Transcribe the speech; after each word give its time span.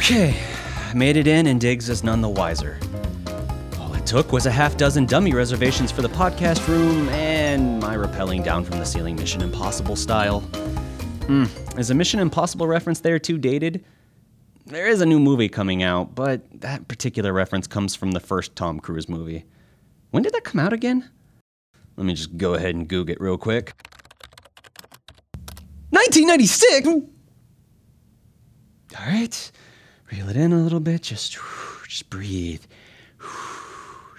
Okay, 0.00 0.34
made 0.94 1.18
it 1.18 1.26
in, 1.26 1.46
and 1.46 1.60
Diggs 1.60 1.90
is 1.90 2.02
none 2.02 2.22
the 2.22 2.28
wiser. 2.28 2.78
All 3.78 3.92
it 3.92 4.06
took 4.06 4.32
was 4.32 4.46
a 4.46 4.50
half 4.50 4.78
dozen 4.78 5.04
dummy 5.04 5.34
reservations 5.34 5.92
for 5.92 6.00
the 6.00 6.08
podcast 6.08 6.66
room 6.66 7.10
and 7.10 7.78
my 7.80 7.96
rappelling 7.96 8.42
down 8.42 8.64
from 8.64 8.78
the 8.78 8.86
ceiling 8.86 9.14
Mission 9.14 9.42
Impossible 9.42 9.96
style. 9.96 10.40
Hmm, 11.26 11.44
is 11.78 11.90
a 11.90 11.94
Mission 11.94 12.18
Impossible 12.18 12.66
reference 12.66 13.00
there 13.00 13.18
too 13.18 13.36
dated? 13.36 13.84
There 14.64 14.86
is 14.86 15.02
a 15.02 15.06
new 15.06 15.20
movie 15.20 15.50
coming 15.50 15.82
out, 15.82 16.14
but 16.14 16.40
that 16.62 16.88
particular 16.88 17.34
reference 17.34 17.66
comes 17.66 17.94
from 17.94 18.12
the 18.12 18.20
first 18.20 18.56
Tom 18.56 18.80
Cruise 18.80 19.06
movie. 19.06 19.44
When 20.12 20.22
did 20.22 20.32
that 20.32 20.44
come 20.44 20.60
out 20.60 20.72
again? 20.72 21.10
Let 21.98 22.06
me 22.06 22.14
just 22.14 22.38
go 22.38 22.54
ahead 22.54 22.74
and 22.74 22.88
Google 22.88 23.12
it 23.12 23.20
real 23.20 23.36
quick. 23.36 23.74
1996! 25.90 26.86
All 28.98 29.06
right, 29.06 29.52
reel 30.10 30.28
it 30.28 30.36
in 30.36 30.52
a 30.52 30.62
little 30.62 30.80
bit. 30.80 31.02
Just, 31.02 31.38
just 31.88 32.10
breathe. 32.10 32.64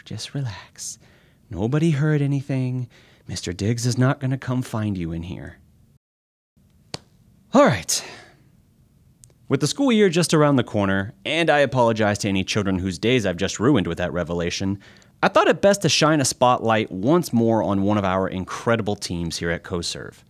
Just 0.05 0.33
relax. 0.33 0.99
Nobody 1.49 1.91
heard 1.91 2.21
anything. 2.21 2.87
Mr. 3.29 3.55
Diggs 3.55 3.85
is 3.85 3.97
not 3.97 4.19
going 4.19 4.31
to 4.31 4.37
come 4.37 4.61
find 4.61 4.97
you 4.97 5.11
in 5.11 5.23
here. 5.23 5.57
All 7.53 7.65
right. 7.65 8.03
With 9.47 9.59
the 9.59 9.67
school 9.67 9.91
year 9.91 10.07
just 10.07 10.33
around 10.33 10.55
the 10.55 10.63
corner, 10.63 11.13
and 11.25 11.49
I 11.49 11.59
apologize 11.59 12.17
to 12.19 12.29
any 12.29 12.43
children 12.43 12.79
whose 12.79 12.97
days 12.97 13.25
I've 13.25 13.37
just 13.37 13.59
ruined 13.59 13.85
with 13.85 13.97
that 13.97 14.13
revelation, 14.13 14.79
I 15.21 15.27
thought 15.27 15.49
it 15.49 15.61
best 15.61 15.81
to 15.81 15.89
shine 15.89 16.21
a 16.21 16.25
spotlight 16.25 16.91
once 16.91 17.31
more 17.33 17.61
on 17.61 17.83
one 17.83 17.97
of 17.97 18.05
our 18.05 18.27
incredible 18.27 18.95
teams 18.95 19.37
here 19.37 19.51
at 19.51 19.63
CoServ. 19.63 20.23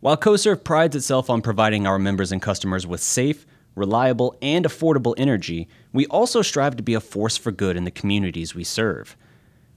While 0.00 0.16
CoServ 0.16 0.62
prides 0.62 0.94
itself 0.94 1.28
on 1.28 1.42
providing 1.42 1.86
our 1.86 1.98
members 1.98 2.30
and 2.30 2.40
customers 2.40 2.86
with 2.86 3.02
safe, 3.02 3.46
reliable, 3.78 4.36
and 4.42 4.64
affordable 4.64 5.14
energy, 5.16 5.68
we 5.92 6.06
also 6.06 6.42
strive 6.42 6.76
to 6.76 6.82
be 6.82 6.94
a 6.94 7.00
force 7.00 7.36
for 7.36 7.50
good 7.50 7.76
in 7.76 7.84
the 7.84 7.90
communities 7.90 8.54
we 8.54 8.64
serve. 8.64 9.16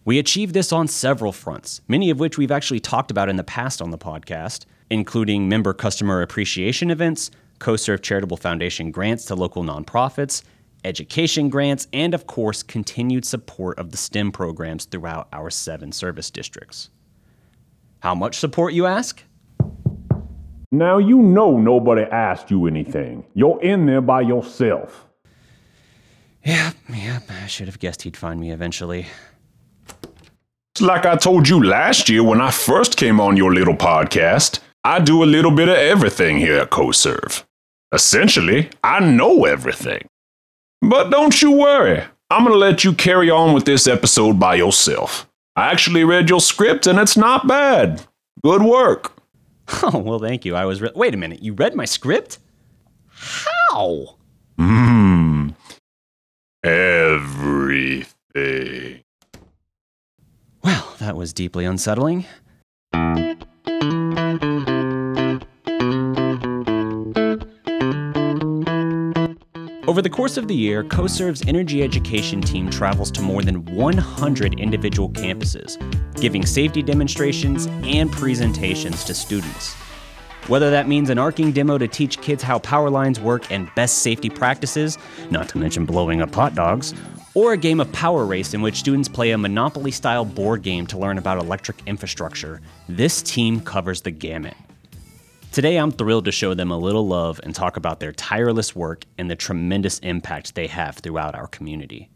We 0.04 0.18
achieve 0.18 0.54
this 0.54 0.72
on 0.72 0.88
several 0.88 1.32
fronts, 1.32 1.82
many 1.88 2.10
of 2.10 2.20
which 2.20 2.38
we've 2.38 2.52
actually 2.52 2.80
talked 2.80 3.12
about 3.12 3.30
in 3.30 3.36
the 3.36 3.44
past 3.44 3.82
on 3.82 3.92
the 3.92 3.98
podcast, 3.98 4.66
including 4.90 5.48
member 5.48 5.74
customer 5.74 6.22
appreciation 6.22 6.90
events, 6.90 7.32
CoServ 7.60 8.02
Charitable 8.02 8.38
Foundation 8.38 8.90
grants 8.92 9.26
to 9.26 9.36
local 9.36 9.64
nonprofits, 9.64 10.42
education 10.84 11.50
grants, 11.50 11.88
and 11.94 12.16
of 12.16 12.26
course, 12.26 12.64
continued 12.64 13.24
support 13.24 13.78
of 13.78 13.92
the 13.92 13.98
STEM 13.98 14.32
programs 14.32 14.86
throughout 14.86 15.28
our 15.32 15.52
seven 15.52 15.92
service 15.92 16.32
districts. 16.32 16.90
How 18.00 18.16
much 18.16 18.40
support, 18.40 18.74
you 18.74 18.88
ask? 18.88 19.24
Now 20.72 21.00
you 21.00 21.18
know 21.22 21.58
nobody 21.58 22.04
asked 22.04 22.50
you 22.50 22.66
anything. 22.66 23.26
You're 23.34 23.62
in 23.62 23.86
there 23.86 24.02
by 24.02 24.22
yourself. 24.22 25.08
Yep, 26.46 26.76
yep, 26.90 27.24
I 27.30 27.48
should 27.48 27.68
have 27.68 27.78
guessed 27.80 28.04
he'd 28.04 28.18
find 28.18 28.40
me 28.40 28.52
eventually. 28.52 29.08
It's 30.74 30.82
like 30.82 31.06
I 31.06 31.18
told 31.18 31.50
you 31.50 31.62
last 31.64 32.08
year 32.08 32.24
when 32.24 32.40
I 32.40 32.52
first 32.52 32.96
came 32.96 33.20
on 33.20 33.36
your 33.36 33.54
little 33.54 33.76
podcast. 33.76 34.60
I 34.84 35.00
do 35.00 35.24
a 35.24 35.26
little 35.26 35.52
bit 35.52 35.68
of 35.68 35.76
everything 35.76 36.38
here 36.38 36.58
at 36.58 36.72
CoServ. 36.72 37.44
Essentially, 37.92 38.70
I 38.84 39.02
know 39.02 39.44
everything. 39.44 40.08
But 40.82 41.10
don't 41.10 41.42
you 41.42 41.52
worry, 41.52 42.02
I'm 42.30 42.46
gonna 42.46 42.56
let 42.56 42.86
you 42.86 42.94
carry 42.94 43.30
on 43.30 43.54
with 43.54 43.66
this 43.66 43.86
episode 43.86 44.40
by 44.40 44.56
yourself. 44.56 45.30
I 45.56 45.70
actually 45.70 46.06
read 46.06 46.30
your 46.30 46.40
script 46.40 46.88
and 46.88 46.98
it's 46.98 47.18
not 47.18 47.46
bad. 47.46 48.04
Good 48.42 48.64
work. 48.64 49.21
Oh, 49.84 49.98
well, 49.98 50.20
thank 50.20 50.46
you. 50.46 50.56
I 50.56 50.66
was. 50.66 50.82
Re- 50.82 50.92
Wait 50.96 51.14
a 51.14 51.18
minute, 51.18 51.42
you 51.42 51.54
read 51.54 51.74
my 51.76 51.86
script? 51.86 52.38
How? 53.10 54.18
Hmm. 54.58 55.50
Everything. 56.64 58.04
Well, 60.64 60.96
that 61.00 61.16
was 61.16 61.34
deeply 61.34 61.66
unsettling. 61.66 62.26
Over 69.88 70.04
the 70.04 70.12
course 70.12 70.38
of 70.38 70.48
the 70.48 70.56
year, 70.56 70.84
CoServ's 70.84 71.44
energy 71.48 71.82
education 71.82 72.40
team 72.40 72.70
travels 72.70 73.10
to 73.12 73.22
more 73.22 73.42
than 73.42 73.66
100 73.66 74.60
individual 74.60 75.10
campuses, 75.10 75.76
giving 76.22 76.46
safety 76.46 76.84
demonstrations 76.84 77.66
and 77.84 78.12
presentations 78.12 79.04
to 79.06 79.16
students. 79.16 79.74
Whether 80.48 80.70
that 80.70 80.88
means 80.88 81.10
an 81.10 81.18
arcing 81.18 81.52
demo 81.52 81.80
to 81.80 81.88
teach 81.88 82.22
kids 82.22 82.44
how 82.44 82.60
power 82.60 82.92
lines 82.92 83.20
work 83.20 83.52
and 83.52 83.74
best 83.74 84.00
safety 84.00 84.30
practices, 84.30 85.00
not 85.32 85.50
to 85.50 85.58
mention 85.58 85.86
blowing 85.86 86.22
up 86.22 86.34
hot 86.34 86.54
dogs, 86.54 86.94
or 87.34 87.54
a 87.54 87.58
game 87.58 87.80
of 87.80 87.92
Power 87.92 88.24
Race 88.24 88.54
in 88.54 88.62
which 88.62 88.76
students 88.76 89.10
play 89.10 89.32
a 89.32 89.38
Monopoly 89.38 89.90
style 89.90 90.26
board 90.26 90.62
game 90.62 90.86
to 90.88 90.98
learn 91.00 91.18
about 91.18 91.40
electric 91.40 91.82
infrastructure, 91.88 92.62
this 92.88 93.24
team 93.24 93.60
covers 93.60 94.02
the 94.02 94.12
gamut. 94.12 94.54
Today, 95.52 95.76
I'm 95.76 95.92
thrilled 95.92 96.24
to 96.26 96.32
show 96.32 96.54
them 96.54 96.72
a 96.72 96.78
little 96.78 97.06
love 97.06 97.42
and 97.44 97.54
talk 97.54 97.76
about 97.76 98.00
their 98.00 98.14
tireless 98.14 98.74
work 98.74 99.04
and 99.18 99.30
the 99.30 99.36
tremendous 99.36 100.00
impact 100.00 100.56
they 100.56 100.68
have 100.68 101.00
throughout 101.00 101.36
our 101.36 101.48
community. 101.48 102.10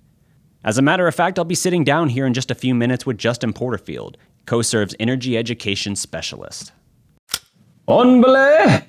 As 0.63 0.77
a 0.77 0.81
matter 0.81 1.05
of 1.05 1.15
fact, 1.15 1.37
I'll 1.37 1.43
be 1.43 1.53
sitting 1.53 1.83
down 1.83 2.07
here 2.07 2.25
in 2.25 2.33
just 2.33 2.49
a 2.49 2.55
few 2.55 2.73
minutes 2.73 3.05
with 3.05 3.17
Justin 3.17 3.51
Porterfield, 3.51 4.17
CoServ's 4.45 4.95
energy 5.01 5.37
education 5.37 5.97
specialist. 5.97 6.71
Unbelay! 7.89 8.85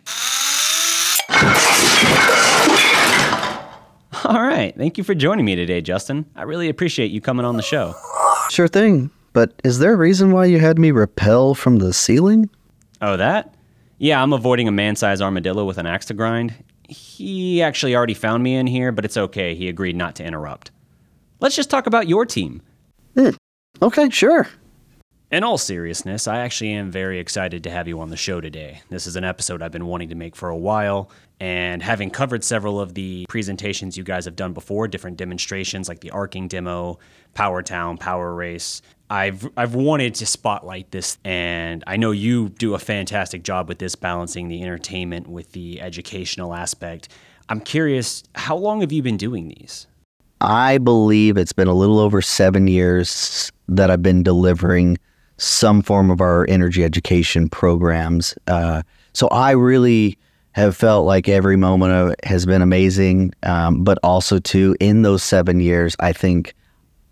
All 4.24 4.42
right, 4.42 4.72
thank 4.76 4.96
you 4.96 5.02
for 5.02 5.16
joining 5.16 5.44
me 5.44 5.56
today, 5.56 5.80
Justin. 5.80 6.24
I 6.36 6.42
really 6.44 6.68
appreciate 6.68 7.10
you 7.10 7.20
coming 7.20 7.44
on 7.44 7.56
the 7.56 7.64
show. 7.64 7.96
Sure 8.50 8.68
thing. 8.68 9.10
But 9.32 9.60
is 9.64 9.80
there 9.80 9.94
a 9.94 9.96
reason 9.96 10.30
why 10.30 10.44
you 10.44 10.60
had 10.60 10.78
me 10.78 10.92
rappel 10.92 11.56
from 11.56 11.80
the 11.80 11.92
ceiling? 11.92 12.48
Oh, 13.02 13.16
that? 13.16 13.55
Yeah, 13.98 14.22
I'm 14.22 14.32
avoiding 14.32 14.68
a 14.68 14.72
man 14.72 14.96
sized 14.96 15.22
armadillo 15.22 15.64
with 15.64 15.78
an 15.78 15.86
axe 15.86 16.06
to 16.06 16.14
grind. 16.14 16.54
He 16.88 17.62
actually 17.62 17.96
already 17.96 18.14
found 18.14 18.42
me 18.42 18.54
in 18.54 18.66
here, 18.66 18.92
but 18.92 19.04
it's 19.04 19.16
okay. 19.16 19.54
He 19.54 19.68
agreed 19.68 19.96
not 19.96 20.14
to 20.16 20.24
interrupt. 20.24 20.70
Let's 21.40 21.56
just 21.56 21.70
talk 21.70 21.86
about 21.86 22.08
your 22.08 22.26
team. 22.26 22.62
Hmm. 23.14 23.30
Okay, 23.80 24.10
sure. 24.10 24.48
In 25.32 25.42
all 25.42 25.58
seriousness, 25.58 26.28
I 26.28 26.38
actually 26.38 26.72
am 26.72 26.90
very 26.92 27.18
excited 27.18 27.64
to 27.64 27.70
have 27.70 27.88
you 27.88 28.00
on 28.00 28.10
the 28.10 28.16
show 28.16 28.40
today. 28.40 28.82
This 28.90 29.08
is 29.08 29.16
an 29.16 29.24
episode 29.24 29.60
I've 29.60 29.72
been 29.72 29.86
wanting 29.86 30.10
to 30.10 30.14
make 30.14 30.36
for 30.36 30.50
a 30.50 30.56
while, 30.56 31.10
and 31.40 31.82
having 31.82 32.10
covered 32.10 32.44
several 32.44 32.80
of 32.80 32.94
the 32.94 33.26
presentations 33.28 33.96
you 33.96 34.04
guys 34.04 34.24
have 34.26 34.36
done 34.36 34.52
before, 34.52 34.86
different 34.86 35.16
demonstrations 35.16 35.88
like 35.88 36.00
the 36.00 36.12
arcing 36.12 36.46
demo, 36.46 37.00
Power 37.34 37.60
Town, 37.62 37.98
Power 37.98 38.34
Race, 38.34 38.82
I've 39.08 39.48
I've 39.56 39.74
wanted 39.74 40.14
to 40.16 40.26
spotlight 40.26 40.90
this, 40.90 41.18
and 41.24 41.84
I 41.86 41.96
know 41.96 42.10
you 42.10 42.48
do 42.50 42.74
a 42.74 42.78
fantastic 42.78 43.42
job 43.42 43.68
with 43.68 43.78
this, 43.78 43.94
balancing 43.94 44.48
the 44.48 44.62
entertainment 44.62 45.28
with 45.28 45.52
the 45.52 45.80
educational 45.80 46.54
aspect. 46.54 47.08
I'm 47.48 47.60
curious, 47.60 48.24
how 48.34 48.56
long 48.56 48.80
have 48.80 48.90
you 48.90 49.02
been 49.02 49.16
doing 49.16 49.48
these? 49.48 49.86
I 50.40 50.78
believe 50.78 51.36
it's 51.36 51.52
been 51.52 51.68
a 51.68 51.74
little 51.74 51.98
over 51.98 52.20
seven 52.20 52.66
years 52.66 53.50
that 53.68 53.90
I've 53.90 54.02
been 54.02 54.22
delivering 54.22 54.98
some 55.38 55.82
form 55.82 56.10
of 56.10 56.20
our 56.20 56.44
energy 56.48 56.82
education 56.82 57.48
programs. 57.48 58.34
Uh, 58.46 58.82
so 59.12 59.28
I 59.28 59.52
really 59.52 60.18
have 60.52 60.76
felt 60.76 61.06
like 61.06 61.28
every 61.28 61.56
moment 61.56 61.92
of 61.92 62.14
has 62.24 62.46
been 62.46 62.62
amazing. 62.62 63.32
Um, 63.42 63.84
but 63.84 63.98
also, 64.02 64.38
too, 64.38 64.74
in 64.80 65.02
those 65.02 65.22
seven 65.22 65.60
years, 65.60 65.94
I 66.00 66.12
think 66.12 66.54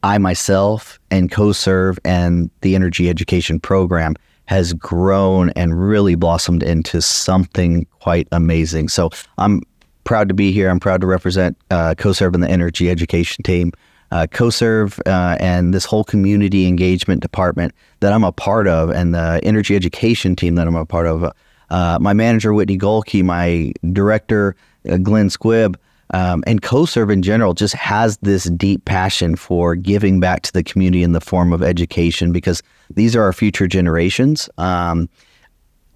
I 0.05 0.19
myself 0.19 1.01
and 1.11 1.31
CoServ 1.31 1.99
and 2.05 2.51
the 2.61 2.75
energy 2.75 3.09
education 3.09 3.59
program 3.59 4.17
has 4.45 4.75
grown 4.75 5.49
and 5.57 5.81
really 5.81 6.15
blossomed 6.15 6.63
into 6.63 7.01
something 7.01 7.87
quite 8.01 8.29
amazing. 8.31 8.89
So 8.89 9.09
I'm 9.39 9.63
proud 10.05 10.29
to 10.29 10.35
be 10.35 10.53
here. 10.53 10.69
I'm 10.69 10.79
proud 10.79 11.01
to 11.01 11.07
represent 11.07 11.57
uh, 11.71 11.95
CoServ 11.97 12.35
and 12.35 12.43
the 12.43 12.51
energy 12.51 12.91
education 12.91 13.43
team. 13.45 13.73
Uh, 14.11 14.27
CoServ 14.31 15.01
uh, 15.07 15.39
and 15.41 15.73
this 15.73 15.87
whole 15.87 16.05
community 16.05 16.67
engagement 16.67 17.23
department 17.23 17.73
that 18.01 18.13
I'm 18.13 18.25
a 18.25 18.33
part 18.33 18.69
of, 18.69 18.91
and 18.91 19.15
the 19.15 19.41
energy 19.43 19.75
education 19.75 20.37
team 20.37 20.57
that 20.57 20.67
I'm 20.67 20.77
a 20.77 20.85
part 20.85 21.07
of. 21.07 21.33
Uh, 21.71 21.99
my 21.99 22.13
manager 22.13 22.53
Whitney 22.53 22.77
Golke, 22.77 23.25
my 23.25 23.73
director 23.95 24.55
uh, 24.87 24.99
Glenn 24.99 25.31
Squibb, 25.31 25.77
um, 26.11 26.45
and 26.47 26.63
CoServ 26.63 27.11
in 27.11 27.23
general 27.23 27.55
just 27.55 27.75
has 27.75 28.19
this 28.19 28.45
deep 28.45 28.85
passion 28.85 29.37
for 29.37 29.75
giving 29.75 30.21
back 30.21 30.43
to 30.43 30.53
the 30.53 30.63
community 30.63 31.03
in 31.03 31.13
the 31.13 31.21
form 31.21 31.53
of 31.53 31.63
education 31.63 32.33
because 32.33 32.63
these 32.95 33.17
are 33.17 33.23
our 33.23 33.33
future 33.33 33.67
generations. 33.67 34.49
Um, 34.59 35.09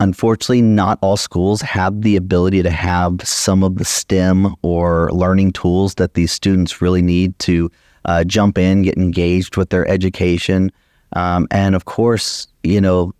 unfortunately, 0.00 0.62
not 0.62 0.98
all 1.02 1.16
schools 1.16 1.60
have 1.60 2.02
the 2.02 2.16
ability 2.16 2.62
to 2.62 2.70
have 2.70 3.20
some 3.22 3.62
of 3.62 3.76
the 3.76 3.84
STEM 3.84 4.54
or 4.62 5.10
learning 5.12 5.52
tools 5.52 5.96
that 5.96 6.14
these 6.14 6.32
students 6.32 6.80
really 6.80 7.02
need 7.02 7.38
to 7.40 7.70
uh, 8.04 8.24
jump 8.24 8.56
in, 8.56 8.82
get 8.82 8.96
engaged 8.96 9.56
with 9.56 9.70
their 9.70 9.86
education. 9.88 10.72
Um, 11.14 11.46
and 11.50 11.74
of 11.74 11.84
course, 11.84 12.46
you 12.62 12.80
know, 12.80 13.12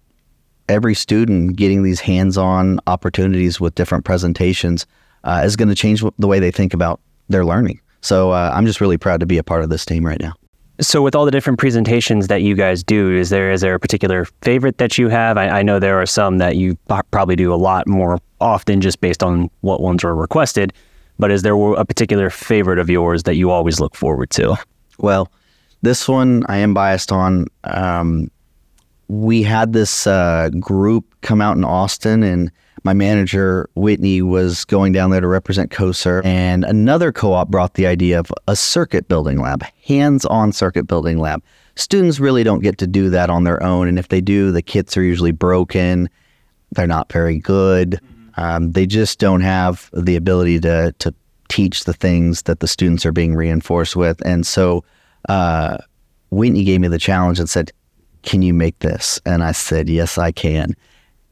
every 0.68 0.94
student 0.94 1.56
getting 1.56 1.82
these 1.82 2.00
hands 2.00 2.36
on 2.38 2.80
opportunities 2.86 3.60
with 3.60 3.74
different 3.74 4.04
presentations 4.04 4.86
uh, 5.24 5.42
is 5.44 5.56
going 5.56 5.68
to 5.68 5.74
change 5.74 6.02
the 6.18 6.26
way 6.26 6.38
they 6.38 6.50
think 6.50 6.74
about 6.74 7.00
they're 7.28 7.44
learning. 7.44 7.80
So 8.00 8.30
uh, 8.30 8.52
I'm 8.54 8.66
just 8.66 8.80
really 8.80 8.98
proud 8.98 9.20
to 9.20 9.26
be 9.26 9.38
a 9.38 9.42
part 9.42 9.62
of 9.62 9.70
this 9.70 9.84
team 9.84 10.04
right 10.04 10.20
now. 10.20 10.34
So, 10.80 11.02
with 11.02 11.16
all 11.16 11.24
the 11.24 11.32
different 11.32 11.58
presentations 11.58 12.28
that 12.28 12.42
you 12.42 12.54
guys 12.54 12.84
do, 12.84 13.12
is 13.12 13.30
there 13.30 13.50
is 13.50 13.62
there 13.62 13.74
a 13.74 13.80
particular 13.80 14.26
favorite 14.42 14.78
that 14.78 14.96
you 14.96 15.08
have? 15.08 15.36
I, 15.36 15.48
I 15.48 15.62
know 15.62 15.80
there 15.80 16.00
are 16.00 16.06
some 16.06 16.38
that 16.38 16.54
you 16.54 16.78
probably 17.10 17.34
do 17.34 17.52
a 17.52 17.56
lot 17.56 17.88
more 17.88 18.20
often, 18.40 18.80
just 18.80 19.00
based 19.00 19.24
on 19.24 19.50
what 19.62 19.80
ones 19.80 20.04
were 20.04 20.14
requested. 20.14 20.72
But 21.18 21.32
is 21.32 21.42
there 21.42 21.56
a 21.56 21.84
particular 21.84 22.30
favorite 22.30 22.78
of 22.78 22.88
yours 22.88 23.24
that 23.24 23.34
you 23.34 23.50
always 23.50 23.80
look 23.80 23.96
forward 23.96 24.30
to? 24.30 24.56
Well, 24.98 25.32
this 25.82 26.08
one 26.08 26.44
I 26.48 26.58
am 26.58 26.74
biased 26.74 27.10
on. 27.10 27.46
Um, 27.64 28.30
we 29.08 29.42
had 29.42 29.72
this 29.72 30.06
uh, 30.06 30.50
group 30.60 31.12
come 31.22 31.40
out 31.40 31.56
in 31.56 31.64
Austin, 31.64 32.22
and 32.22 32.52
my 32.88 32.94
manager 32.94 33.68
Whitney 33.74 34.22
was 34.22 34.64
going 34.64 34.94
down 34.94 35.10
there 35.10 35.20
to 35.20 35.26
represent 35.26 35.70
CoServ, 35.70 36.24
and 36.24 36.64
another 36.64 37.12
co-op 37.12 37.48
brought 37.48 37.74
the 37.74 37.86
idea 37.86 38.18
of 38.18 38.32
a 38.46 38.56
circuit 38.56 39.08
building 39.08 39.42
lab, 39.42 39.62
hands-on 39.84 40.52
circuit 40.52 40.86
building 40.86 41.18
lab. 41.18 41.42
Students 41.74 42.18
really 42.18 42.44
don't 42.44 42.62
get 42.62 42.78
to 42.78 42.86
do 42.86 43.10
that 43.10 43.28
on 43.28 43.44
their 43.44 43.62
own, 43.62 43.88
and 43.88 43.98
if 43.98 44.08
they 44.08 44.22
do, 44.22 44.52
the 44.52 44.62
kits 44.62 44.96
are 44.96 45.02
usually 45.02 45.32
broken. 45.32 46.08
They're 46.72 46.86
not 46.86 47.12
very 47.12 47.36
good. 47.36 48.00
Um, 48.38 48.72
they 48.72 48.86
just 48.86 49.18
don't 49.18 49.42
have 49.42 49.90
the 49.92 50.16
ability 50.16 50.60
to 50.60 50.94
to 51.00 51.14
teach 51.50 51.84
the 51.84 51.92
things 51.92 52.44
that 52.44 52.60
the 52.60 52.68
students 52.68 53.04
are 53.04 53.12
being 53.12 53.34
reinforced 53.34 53.96
with, 53.96 54.18
and 54.24 54.46
so 54.46 54.82
uh, 55.28 55.76
Whitney 56.30 56.64
gave 56.64 56.80
me 56.80 56.88
the 56.88 56.98
challenge 56.98 57.38
and 57.38 57.50
said, 57.50 57.70
"Can 58.22 58.40
you 58.40 58.54
make 58.54 58.78
this?" 58.78 59.20
And 59.26 59.44
I 59.44 59.52
said, 59.52 59.90
"Yes, 59.90 60.16
I 60.16 60.32
can." 60.32 60.74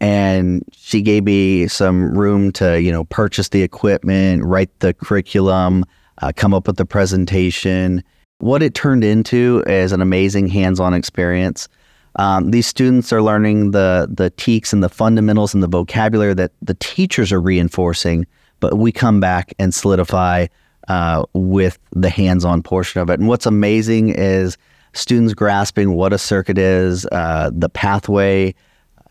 And 0.00 0.62
she 0.72 1.00
gave 1.00 1.24
me 1.24 1.68
some 1.68 2.16
room 2.16 2.52
to 2.52 2.80
you 2.80 2.92
know 2.92 3.04
purchase 3.04 3.48
the 3.48 3.62
equipment 3.62 4.44
write 4.44 4.70
the 4.80 4.94
curriculum 4.94 5.84
uh, 6.22 6.32
come 6.34 6.54
up 6.54 6.66
with 6.66 6.76
the 6.76 6.86
presentation. 6.86 8.02
What 8.38 8.62
it 8.62 8.74
turned 8.74 9.04
into 9.04 9.62
is 9.66 9.92
an 9.92 10.02
amazing 10.02 10.48
hands-on 10.48 10.92
experience. 10.92 11.68
Um, 12.16 12.50
these 12.50 12.66
students 12.66 13.12
are 13.12 13.22
learning 13.22 13.70
the 13.70 14.08
the 14.10 14.30
TEKS 14.30 14.72
and 14.72 14.82
the 14.82 14.88
fundamentals 14.88 15.54
and 15.54 15.62
the 15.62 15.68
vocabulary 15.68 16.34
that 16.34 16.52
the 16.62 16.74
teachers 16.74 17.32
are 17.32 17.40
reinforcing 17.40 18.26
but 18.60 18.78
we 18.78 18.92
come 18.92 19.20
back 19.20 19.54
and 19.58 19.74
solidify 19.74 20.46
uh, 20.88 21.24
with 21.34 21.78
the 21.92 22.10
hands-on 22.10 22.62
portion 22.62 23.00
of 23.00 23.10
it. 23.10 23.18
And 23.18 23.28
what's 23.28 23.46
amazing 23.46 24.10
is 24.10 24.56
students 24.92 25.34
grasping 25.34 25.92
what 25.94 26.12
a 26.12 26.18
circuit 26.18 26.58
is 26.58 27.06
uh, 27.12 27.50
the 27.52 27.68
pathway 27.68 28.54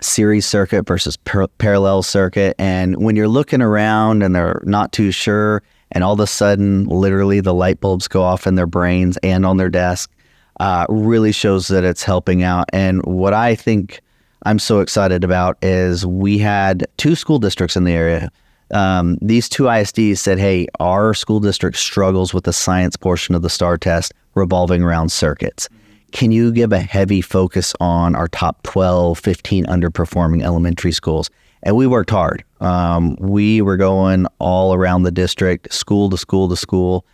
series 0.01 0.45
circuit 0.45 0.85
versus 0.87 1.17
par- 1.17 1.47
parallel 1.57 2.03
circuit. 2.03 2.55
And 2.59 2.97
when 2.97 3.15
you're 3.15 3.27
looking 3.27 3.61
around 3.61 4.23
and 4.23 4.35
they're 4.35 4.61
not 4.65 4.91
too 4.91 5.11
sure, 5.11 5.63
and 5.91 6.03
all 6.03 6.13
of 6.13 6.19
a 6.19 6.27
sudden, 6.27 6.85
literally, 6.85 7.39
the 7.39 7.53
light 7.53 7.79
bulbs 7.79 8.07
go 8.07 8.21
off 8.21 8.47
in 8.47 8.55
their 8.55 8.67
brains 8.67 9.17
and 9.17 9.45
on 9.45 9.57
their 9.57 9.69
desk, 9.69 10.11
uh, 10.59 10.85
really 10.89 11.31
shows 11.31 11.67
that 11.67 11.83
it's 11.83 12.03
helping 12.03 12.43
out. 12.43 12.69
And 12.73 13.03
what 13.05 13.33
I 13.33 13.55
think 13.55 14.01
I'm 14.45 14.59
so 14.59 14.79
excited 14.79 15.23
about 15.23 15.57
is 15.61 16.05
we 16.05 16.37
had 16.37 16.85
two 16.97 17.15
school 17.15 17.39
districts 17.39 17.75
in 17.75 17.83
the 17.83 17.93
area. 17.93 18.31
Um, 18.71 19.17
these 19.21 19.47
two 19.47 19.63
ISDs 19.63 20.17
said, 20.17 20.39
hey, 20.39 20.67
our 20.79 21.13
school 21.13 21.39
district 21.39 21.77
struggles 21.77 22.33
with 22.33 22.45
the 22.45 22.53
science 22.53 22.95
portion 22.95 23.35
of 23.35 23.41
the 23.41 23.49
STAAR 23.49 23.77
test 23.77 24.13
revolving 24.33 24.81
around 24.81 25.11
circuits 25.11 25.69
can 26.15 26.31
you 26.31 26.49
give 26.53 26.71
a 26.71 26.79
heavy 26.79 27.19
focus 27.19 27.75
on 27.81 28.15
our 28.15 28.29
top 28.29 28.63
12, 28.63 29.19
15 29.19 29.65
underperforming 29.65 30.41
elementary 30.41 30.93
schools? 30.93 31.29
And 31.61 31.75
we 31.75 31.87
worked 31.87 32.09
hard. 32.09 32.41
Um, 32.61 33.17
we 33.19 33.61
were 33.61 33.75
going 33.75 34.25
all 34.39 34.73
around 34.73 35.03
the 35.03 35.11
district, 35.11 35.73
school 35.73 36.09
to 36.11 36.17
school 36.17 36.47
to 36.47 36.55
school. 36.55 37.05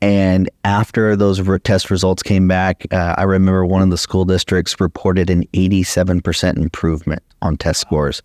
And 0.00 0.48
after 0.64 1.16
those 1.16 1.38
test 1.64 1.90
results 1.90 2.22
came 2.22 2.48
back, 2.48 2.86
uh, 2.92 3.14
I 3.18 3.24
remember 3.24 3.66
one 3.66 3.82
of 3.82 3.90
the 3.90 3.98
school 3.98 4.24
districts 4.24 4.80
reported 4.80 5.28
an 5.28 5.44
87% 5.48 6.56
improvement 6.56 7.22
on 7.42 7.58
test 7.58 7.80
scores. 7.80 8.22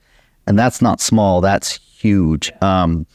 And 0.48 0.58
that's 0.58 0.82
not 0.82 1.02
small, 1.02 1.42
that's 1.42 1.74
huge. 1.74 2.54
Um, 2.62 3.06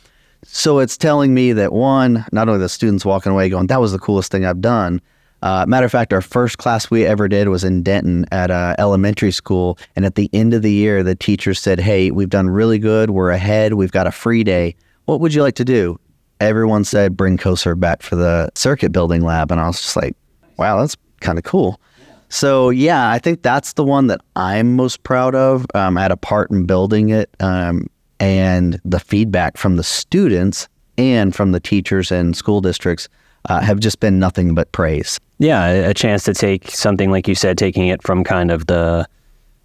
so 0.45 0.81
it's 0.81 0.99
telling 0.99 1.33
me 1.33 1.55
that 1.55 1.73
one, 1.73 2.27
not 2.31 2.47
only 2.51 2.61
the 2.61 2.69
students 2.69 3.07
walking 3.07 3.33
away 3.33 3.49
going, 3.49 3.69
that 3.69 3.81
was 3.81 3.93
the 3.93 3.99
coolest 3.99 4.31
thing 4.31 4.45
I've 4.45 4.61
done, 4.61 5.01
uh, 5.47 5.65
matter 5.65 5.87
of 5.87 5.93
fact, 5.93 6.13
our 6.13 6.21
first 6.21 6.59
class 6.59 6.91
we 6.91 7.07
ever 7.07 7.29
did 7.29 7.47
was 7.47 7.63
in 7.63 7.81
Denton 7.81 8.27
at 8.33 8.51
a 8.51 8.75
elementary 8.81 9.31
school. 9.31 9.79
And 9.95 10.05
at 10.05 10.17
the 10.17 10.29
end 10.33 10.53
of 10.55 10.63
the 10.63 10.73
year, 10.73 11.05
the 11.05 11.15
teacher 11.15 11.55
said, 11.55 11.79
Hey, 11.79 12.11
we've 12.11 12.29
done 12.29 12.51
really 12.51 12.81
good. 12.81 13.11
We're 13.11 13.31
ahead. 13.31 13.75
We've 13.75 13.93
got 13.93 14.09
a 14.09 14.11
free 14.11 14.43
day. 14.43 14.75
What 15.05 15.21
would 15.21 15.33
you 15.33 15.43
like 15.43 15.55
to 15.55 15.65
do? 15.65 16.01
Everyone 16.41 16.83
said, 16.83 17.17
Bring 17.17 17.39
CoServ 17.39 17.79
back 17.79 18.03
for 18.03 18.17
the 18.17 18.51
circuit 18.57 18.91
building 18.91 19.23
lab. 19.23 19.53
And 19.53 19.61
I 19.61 19.69
was 19.69 19.81
just 19.81 19.95
like, 19.95 20.17
Wow, 20.57 20.81
that's 20.81 20.97
kind 21.21 21.39
of 21.39 21.45
cool. 21.45 21.81
So, 22.29 22.71
yeah, 22.71 23.09
I 23.13 23.21
think 23.21 23.43
that's 23.43 23.75
the 23.75 23.85
one 23.85 24.09
that 24.09 24.23
I'm 24.35 24.75
most 24.75 25.05
proud 25.05 25.37
of. 25.37 25.65
Um, 25.77 25.97
I 25.97 26.03
had 26.03 26.11
a 26.11 26.17
part 26.17 26.51
in 26.51 26.67
building 26.67 27.11
it. 27.11 27.31
Um, 27.39 27.87
and 28.19 28.81
the 28.85 28.99
feedback 28.99 29.59
from 29.59 29.77
the 29.77 29.85
students 29.85 30.67
and 30.99 31.37
from 31.37 31.53
the 31.53 31.61
teachers 31.61 32.11
and 32.11 32.37
school 32.37 32.61
districts 32.61 33.09
uh, 33.49 33.61
have 33.61 33.79
just 33.79 34.01
been 34.01 34.19
nothing 34.19 34.53
but 34.53 34.73
praise. 34.73 35.21
Yeah, 35.39 35.67
a 35.67 35.95
chance 35.95 36.25
to 36.25 36.35
take 36.35 36.71
something 36.71 37.11
like 37.11 37.29
you 37.29 37.35
said, 37.35 37.59
taking 37.59 37.89
it 37.89 38.03
from 38.03 38.25
kind 38.25 38.51
of 38.51 38.67
the 38.67 39.07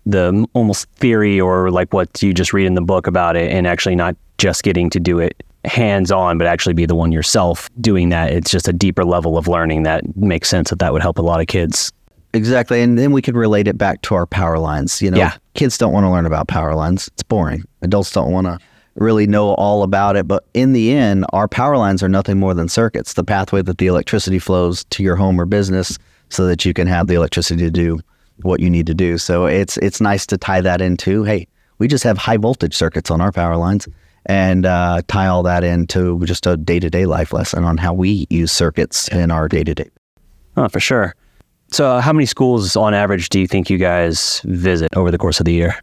the 0.06 0.48
almost 0.54 0.90
theory 0.96 1.40
or 1.40 1.70
like 1.70 1.94
what 1.94 2.24
you 2.24 2.34
just 2.34 2.54
read 2.54 2.66
in 2.66 2.74
the 2.74 2.82
book 2.82 3.08
about 3.08 3.36
it, 3.36 3.52
and 3.52 3.68
actually 3.68 3.96
not 3.96 4.16
just 4.38 4.64
getting 4.64 4.90
to 4.90 5.00
do 5.00 5.20
it 5.20 5.44
hands 5.66 6.12
on, 6.12 6.38
but 6.38 6.48
actually 6.48 6.74
be 6.74 6.86
the 6.86 6.96
one 6.96 7.12
yourself 7.12 7.70
doing 7.80 8.10
that. 8.10 8.32
It's 8.32 8.50
just 8.50 8.68
a 8.68 8.74
deeper 8.74 9.06
level 9.06 9.38
of 9.38 9.48
learning 9.48 9.84
that 9.84 10.16
makes 10.18 10.50
sense 10.50 10.72
that 10.72 10.80
that 10.80 10.92
would 10.92 11.02
help 11.02 11.20
a 11.20 11.22
lot 11.22 11.40
of 11.40 11.48
kids. 11.48 11.92
Exactly, 12.34 12.82
and 12.82 12.98
then 12.98 13.12
we 13.12 13.22
could 13.22 13.36
relate 13.36 13.68
it 13.68 13.78
back 13.78 14.02
to 14.04 14.16
our 14.16 14.26
power 14.26 14.58
lines. 14.58 15.02
You 15.02 15.12
know, 15.12 15.18
yeah. 15.18 15.36
kids 15.54 15.78
don't 15.78 15.94
want 15.94 16.06
to 16.06 16.10
learn 16.10 16.26
about 16.26 16.48
power 16.48 16.74
lines; 16.76 17.08
it's 17.10 17.24
boring. 17.24 17.64
Adults 17.82 18.12
don't 18.12 18.32
want 18.32 18.48
to 18.48 18.58
really 18.96 19.28
know 19.28 19.54
all 19.56 19.84
about 19.84 20.16
it. 20.16 20.28
But 20.28 20.46
in 20.54 20.74
the 20.74 20.92
end, 20.92 21.26
our 21.34 21.48
power 21.48 21.78
lines 21.78 22.04
are 22.04 22.10
nothing 22.10 22.40
more 22.40 22.54
than 22.54 22.68
circuits, 22.68 23.14
the 23.14 23.24
pathway 23.24 23.62
that 23.62 23.78
the 23.78 23.88
electricity 23.88 24.40
flows 24.40 24.84
to 24.86 25.04
your 25.04 25.16
home 25.16 25.40
or 25.40 25.46
business 25.46 25.98
so 26.30 26.46
that 26.48 26.66
you 26.66 26.74
can 26.74 26.88
have 26.88 27.08
the 27.08 27.16
electricity 27.16 27.64
to 27.64 27.72
do 27.72 28.00
what 28.42 28.60
you 28.60 28.70
need 28.70 28.88
to 28.88 28.94
do. 28.94 29.18
So 29.18 29.46
it's 29.46 29.78
it's 29.78 30.02
nice 30.02 30.26
to 30.28 30.38
tie 30.38 30.62
that 30.62 30.82
into, 30.82 31.24
hey, 31.24 31.48
we 31.78 31.88
just 31.88 32.04
have 32.04 32.18
high 32.18 32.38
voltage 32.38 32.76
circuits 32.76 33.12
on 33.12 33.22
our 33.22 33.32
power 33.32 33.58
lines 33.58 33.88
and 34.26 34.66
uh, 34.66 35.02
tie 35.08 35.28
all 35.28 35.44
that 35.44 35.64
into 35.64 36.24
just 36.26 36.46
a 36.46 36.58
day 36.58 36.80
to 36.80 36.90
day 36.90 37.06
life 37.06 37.34
lesson 37.34 37.64
on 37.64 37.78
how 37.78 37.94
we 37.94 38.28
use 38.30 38.52
circuits 38.52 39.08
in 39.10 39.32
our 39.32 39.48
day 39.48 39.64
to 39.64 39.74
day. 39.74 39.90
Oh, 40.58 40.68
for 40.68 40.80
sure. 40.80 41.16
So, 41.72 41.88
uh, 41.88 42.02
how 42.02 42.12
many 42.12 42.26
schools 42.26 42.76
on 42.76 42.94
average 42.94 43.30
do 43.30 43.40
you 43.40 43.48
think 43.48 43.70
you 43.70 43.78
guys 43.78 44.42
visit 44.44 44.90
over 44.96 45.10
the 45.10 45.18
course 45.18 45.40
of 45.40 45.46
the 45.46 45.54
year? 45.54 45.80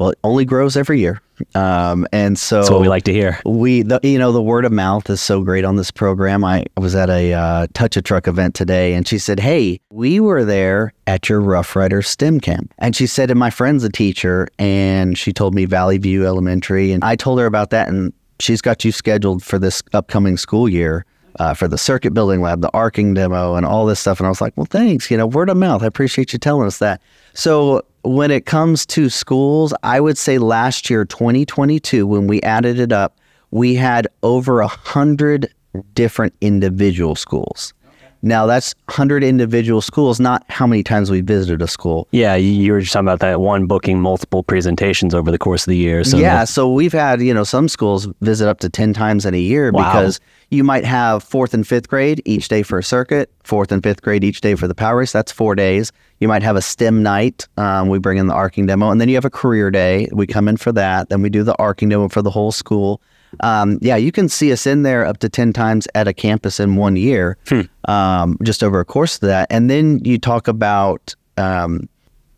Well, 0.00 0.08
it 0.08 0.18
only 0.24 0.46
grows 0.46 0.78
every 0.78 0.98
year. 0.98 1.20
Um, 1.54 2.06
and 2.10 2.38
so 2.38 2.56
that's 2.56 2.70
what 2.70 2.80
we 2.80 2.88
like 2.88 3.02
to 3.02 3.12
hear. 3.12 3.38
We, 3.44 3.82
the, 3.82 4.00
you 4.02 4.18
know, 4.18 4.32
the 4.32 4.40
word 4.40 4.64
of 4.64 4.72
mouth 4.72 5.10
is 5.10 5.20
so 5.20 5.42
great 5.42 5.62
on 5.62 5.76
this 5.76 5.90
program. 5.90 6.42
I 6.42 6.64
was 6.78 6.94
at 6.94 7.10
a 7.10 7.34
uh, 7.34 7.66
Touch 7.74 7.98
a 7.98 8.02
Truck 8.02 8.26
event 8.26 8.54
today, 8.54 8.94
and 8.94 9.06
she 9.06 9.18
said, 9.18 9.40
"Hey, 9.40 9.78
we 9.90 10.18
were 10.18 10.42
there 10.42 10.94
at 11.06 11.28
your 11.28 11.42
Rough 11.42 11.76
Rider 11.76 12.00
STEM 12.00 12.40
camp." 12.40 12.72
And 12.78 12.96
she 12.96 13.06
said, 13.06 13.30
"And 13.30 13.38
my 13.38 13.50
friend's 13.50 13.84
a 13.84 13.90
teacher, 13.90 14.48
and 14.58 15.18
she 15.18 15.34
told 15.34 15.54
me 15.54 15.66
Valley 15.66 15.98
View 15.98 16.26
Elementary, 16.26 16.92
and 16.92 17.04
I 17.04 17.14
told 17.14 17.38
her 17.38 17.44
about 17.44 17.68
that, 17.68 17.88
and 17.88 18.14
she's 18.38 18.62
got 18.62 18.86
you 18.86 18.92
scheduled 18.92 19.42
for 19.42 19.58
this 19.58 19.82
upcoming 19.92 20.38
school 20.38 20.66
year." 20.66 21.04
Uh, 21.38 21.54
for 21.54 21.68
the 21.68 21.78
circuit 21.78 22.12
building 22.12 22.40
lab, 22.42 22.60
the 22.60 22.70
arcing 22.74 23.14
demo, 23.14 23.54
and 23.54 23.64
all 23.64 23.86
this 23.86 24.00
stuff. 24.00 24.18
And 24.18 24.26
I 24.26 24.28
was 24.28 24.40
like, 24.40 24.56
well, 24.56 24.66
thanks. 24.66 25.10
You 25.10 25.16
know, 25.16 25.26
word 25.26 25.48
of 25.48 25.56
mouth. 25.56 25.82
I 25.82 25.86
appreciate 25.86 26.32
you 26.32 26.38
telling 26.38 26.66
us 26.66 26.78
that. 26.78 27.00
So 27.34 27.82
when 28.02 28.30
it 28.30 28.46
comes 28.46 28.84
to 28.86 29.08
schools, 29.08 29.72
I 29.82 30.00
would 30.00 30.18
say 30.18 30.38
last 30.38 30.90
year, 30.90 31.04
2022, 31.04 32.06
when 32.06 32.26
we 32.26 32.40
added 32.42 32.78
it 32.78 32.92
up, 32.92 33.18
we 33.50 33.74
had 33.74 34.08
over 34.22 34.60
a 34.60 34.68
hundred 34.68 35.52
different 35.94 36.34
individual 36.40 37.14
schools. 37.14 37.74
Now 38.22 38.46
that's 38.46 38.74
100 38.86 39.24
individual 39.24 39.80
schools, 39.80 40.20
not 40.20 40.44
how 40.48 40.66
many 40.66 40.82
times 40.82 41.10
we 41.10 41.20
visited 41.20 41.62
a 41.62 41.68
school. 41.68 42.08
Yeah, 42.10 42.34
you 42.34 42.72
were 42.72 42.80
just 42.80 42.92
talking 42.92 43.06
about 43.06 43.20
that 43.20 43.40
one 43.40 43.66
booking 43.66 44.00
multiple 44.00 44.42
presentations 44.42 45.14
over 45.14 45.30
the 45.30 45.38
course 45.38 45.62
of 45.62 45.70
the 45.70 45.76
year. 45.76 46.04
So 46.04 46.18
yeah, 46.18 46.44
so 46.44 46.70
we've 46.70 46.92
had 46.92 47.20
you 47.22 47.32
know 47.32 47.44
some 47.44 47.68
schools 47.68 48.08
visit 48.20 48.48
up 48.48 48.60
to 48.60 48.68
10 48.68 48.92
times 48.92 49.24
in 49.24 49.34
a 49.34 49.38
year 49.38 49.70
wow. 49.70 49.92
because 49.92 50.20
you 50.50 50.64
might 50.64 50.84
have 50.84 51.22
fourth 51.22 51.54
and 51.54 51.66
fifth 51.66 51.88
grade 51.88 52.20
each 52.24 52.48
day 52.48 52.62
for 52.62 52.78
a 52.78 52.82
circuit, 52.82 53.30
fourth 53.44 53.72
and 53.72 53.82
fifth 53.82 54.02
grade 54.02 54.24
each 54.24 54.40
day 54.40 54.54
for 54.54 54.66
the 54.66 54.74
power 54.74 54.98
race. 54.98 55.12
That's 55.12 55.32
four 55.32 55.54
days. 55.54 55.92
You 56.18 56.28
might 56.28 56.42
have 56.42 56.56
a 56.56 56.62
STEM 56.62 57.02
night. 57.02 57.48
Um, 57.56 57.88
we 57.88 57.98
bring 57.98 58.18
in 58.18 58.26
the 58.26 58.34
arcing 58.34 58.66
demo, 58.66 58.90
and 58.90 59.00
then 59.00 59.08
you 59.08 59.14
have 59.14 59.24
a 59.24 59.30
career 59.30 59.70
day. 59.70 60.08
We 60.12 60.26
come 60.26 60.48
in 60.48 60.56
for 60.56 60.72
that. 60.72 61.08
Then 61.08 61.22
we 61.22 61.30
do 61.30 61.42
the 61.42 61.56
arcing 61.56 61.88
demo 61.88 62.08
for 62.08 62.20
the 62.20 62.30
whole 62.30 62.52
school. 62.52 63.00
Um, 63.40 63.78
yeah, 63.80 63.96
you 63.96 64.12
can 64.12 64.28
see 64.28 64.52
us 64.52 64.66
in 64.66 64.82
there 64.82 65.04
up 65.04 65.18
to 65.18 65.28
10 65.28 65.52
times 65.52 65.86
at 65.94 66.08
a 66.08 66.12
campus 66.12 66.58
in 66.60 66.76
one 66.76 66.96
year, 66.96 67.38
hmm. 67.48 67.62
um, 67.88 68.36
just 68.42 68.62
over 68.62 68.80
a 68.80 68.84
course 68.84 69.16
of 69.16 69.22
that. 69.22 69.46
And 69.50 69.70
then 69.70 70.04
you 70.04 70.18
talk 70.18 70.48
about, 70.48 71.14
um, 71.36 71.88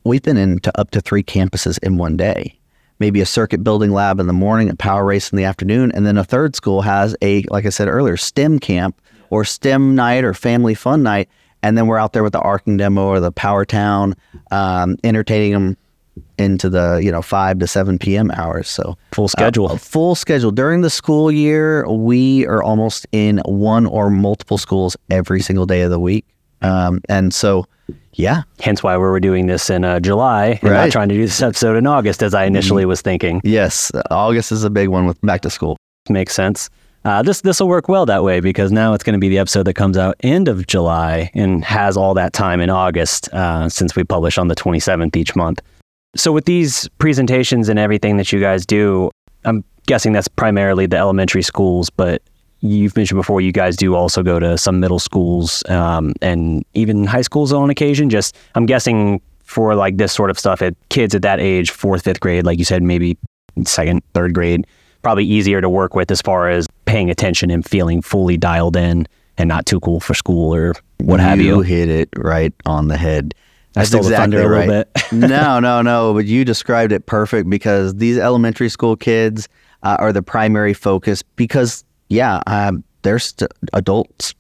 we've 0.05 0.23
been 0.23 0.37
into 0.37 0.79
up 0.79 0.91
to 0.91 1.01
three 1.01 1.23
campuses 1.23 1.79
in 1.83 1.97
one 1.97 2.17
day. 2.17 2.59
Maybe 2.99 3.21
a 3.21 3.27
circuit 3.27 3.65
building 3.65 3.91
lab 3.91 4.21
in 4.21 4.27
the 4.27 4.33
morning, 4.33 4.69
a 4.71 4.77
power 4.77 5.05
race 5.05 5.33
in 5.33 5.37
the 5.37 5.45
afternoon, 5.45 5.91
and 5.93 6.07
then 6.07 6.19
a 6.19 6.25
third 6.25 6.55
school 6.55 6.83
has 6.83 7.17
a, 7.21 7.43
like 7.45 7.67
I 7.67 7.71
said 7.71 7.89
earlier, 7.89 8.17
STEM 8.17 8.61
camp 8.61 9.01
or 9.31 9.45
STEM 9.45 9.97
night 9.97 10.23
or 10.25 10.35
family 10.35 10.75
fun 10.75 11.03
night, 11.03 11.29
and 11.63 11.77
then 11.77 11.87
we're 11.87 11.99
out 11.99 12.13
there 12.13 12.23
with 12.23 12.33
the 12.33 12.41
arcing 12.41 12.77
demo 12.77 13.07
or 13.07 13.19
the 13.19 13.33
Power 13.33 13.65
Town, 13.65 14.15
um, 14.51 14.97
entertaining 15.03 15.53
them 15.53 15.77
into 16.39 16.69
the 16.69 17.01
you 17.03 17.11
know 17.11 17.23
five 17.23 17.59
to 17.61 17.67
seven 17.67 17.99
p.m. 17.99 18.31
hours. 18.33 18.69
So 18.69 18.97
Full 19.13 19.29
schedule. 19.29 19.71
a 19.71 19.79
full 19.79 20.15
schedule 20.15 20.51
during 20.51 20.83
the 20.83 20.91
school 20.91 21.31
year. 21.33 21.89
We 21.89 22.47
are 22.47 22.63
almost 22.63 23.07
in 23.13 23.39
one 23.47 23.87
or 23.87 24.11
multiple 24.11 24.59
schools 24.59 24.97
every 25.11 25.41
single 25.41 25.67
day 25.67 25.83
of 25.83 25.91
the 25.91 26.01
week, 26.01 26.25
um, 26.61 27.01
and 27.09 27.33
so 27.33 27.67
yeah, 28.15 28.43
Hence 28.61 28.83
why 28.83 28.97
we 28.99 29.05
were 29.05 29.21
doing 29.21 29.47
this 29.47 29.71
in 29.71 29.85
uh, 29.85 29.99
July 29.99 30.59
and 30.63 30.71
not 30.73 30.91
trying 30.91 31.09
to 31.09 31.15
do 31.15 31.23
this 31.23 31.41
episode 31.41 31.77
in 31.77 31.87
August, 31.87 32.23
as 32.23 32.35
I 32.35 32.45
initially 32.45 32.85
was 32.85 33.01
thinking. 33.01 33.41
yes, 33.43 33.91
August 34.11 34.53
is 34.53 34.65
a 34.65 34.71
big 34.71 34.89
one 34.89 35.07
with 35.07 35.19
back 35.23 35.41
to 35.43 35.51
school. 35.51 35.79
Makes 36.11 36.35
sense. 36.35 36.69
Uh, 37.05 37.23
this 37.23 37.41
this 37.41 37.59
will 37.59 37.69
work 37.69 37.89
well 37.89 38.05
that 38.07 38.23
way 38.23 38.39
because 38.41 38.71
now 38.71 38.93
it's 38.93 39.03
going 39.03 39.15
to 39.15 39.19
be 39.19 39.29
the 39.29 39.39
episode 39.39 39.63
that 39.65 39.75
comes 39.75 39.97
out 39.97 40.15
end 40.21 40.47
of 40.47 40.67
July 40.67 41.31
and 41.35 41.65
has 41.65 41.97
all 41.97 42.15
that 42.15 42.33
time 42.33 42.61
in 42.61 42.71
August 42.71 43.29
uh, 43.33 43.69
since 43.69 43.97
we 43.97 44.05
publish 44.05 44.37
on 44.39 44.47
the 44.49 44.55
27th 44.55 45.17
each 45.17 45.35
month. 45.35 45.61
So 46.15 46.33
with 46.33 46.45
these 46.45 46.89
presentations 46.99 47.69
and 47.69 47.79
everything 47.79 48.17
that 48.19 48.33
you 48.33 48.41
guys 48.41 48.67
do, 48.67 49.11
I'm 49.45 49.65
guessing 49.87 50.13
that's 50.13 50.29
primarily 50.29 50.87
the 50.87 50.97
elementary 50.97 51.43
schools, 51.43 51.91
but 51.91 52.23
you've 52.61 52.95
mentioned 52.97 53.19
before 53.19 53.41
you 53.41 53.53
guys 53.53 53.77
do 53.77 53.95
also 53.95 54.23
go 54.23 54.39
to 54.39 54.57
some 54.57 54.79
middle 54.79 54.99
schools 54.99 55.63
um, 55.69 56.13
and 56.23 56.65
even 56.75 57.05
high 57.05 57.23
schools 57.23 57.53
on 57.53 57.71
occasion. 57.71 58.11
Just 58.11 58.37
I'm 58.55 58.67
guessing 58.67 59.21
for 59.45 59.75
like 59.75 59.97
this 59.97 60.13
sort 60.13 60.31
of 60.31 60.39
stuff 60.39 60.63
at 60.63 60.75
kids 60.89 61.15
at 61.15 61.23
that 61.23 61.41
age, 61.41 61.71
fourth, 61.71 62.05
fifth 62.05 62.21
grade, 62.21 62.45
like 62.45 62.59
you 62.59 62.65
said, 62.65 62.83
maybe 62.83 63.19
second, 63.65 64.03
third 64.15 64.35
grade, 64.35 64.67
probably 65.03 65.25
easier 65.25 65.61
to 65.61 65.69
work 65.69 65.95
with 65.95 66.11
as 66.11 66.23
far 66.23 66.49
as 66.49 66.67
paying 66.85 67.11
attention 67.11 67.51
and 67.51 67.65
feeling 67.67 68.01
fully 68.01 68.37
dialed 68.37 68.77
in 68.77 69.07
and 69.39 69.49
not 69.49 69.67
too 69.67 69.81
cool 69.81 69.99
for 69.99 70.15
school 70.15 70.55
or 70.55 70.75
what 70.99 71.21
have 71.21 71.41
you. 71.41 71.57
you. 71.57 71.61
hit 71.63 71.89
it 71.89 72.09
right 72.17 72.53
on 72.67 72.89
the 72.89 72.97
head. 72.97 73.35
I 73.77 73.85
stole 73.85 74.03
the 74.03 74.11
thunder 74.11 74.41
a 74.41 74.49
little 74.49 74.85
bit. 74.85 74.91
no, 75.13 75.61
no, 75.61 75.83
no. 75.83 76.15
But 76.15 76.27
you 76.27 76.45
described 76.45 76.93
it 76.93 77.07
perfect 77.07 77.49
because 77.49 77.95
these 77.97 78.19
elementary 78.19 78.69
school 78.69 78.97
kids 78.97 79.49
uh, 79.83 79.97
are 79.99 80.13
the 80.13 80.23
primary 80.23 80.75
focus. 80.75 81.23
Because 81.23 81.85
yeah, 82.09 82.43
um, 82.47 82.85
they're 83.03 83.19
st- 83.19 83.51
adults 83.73 84.35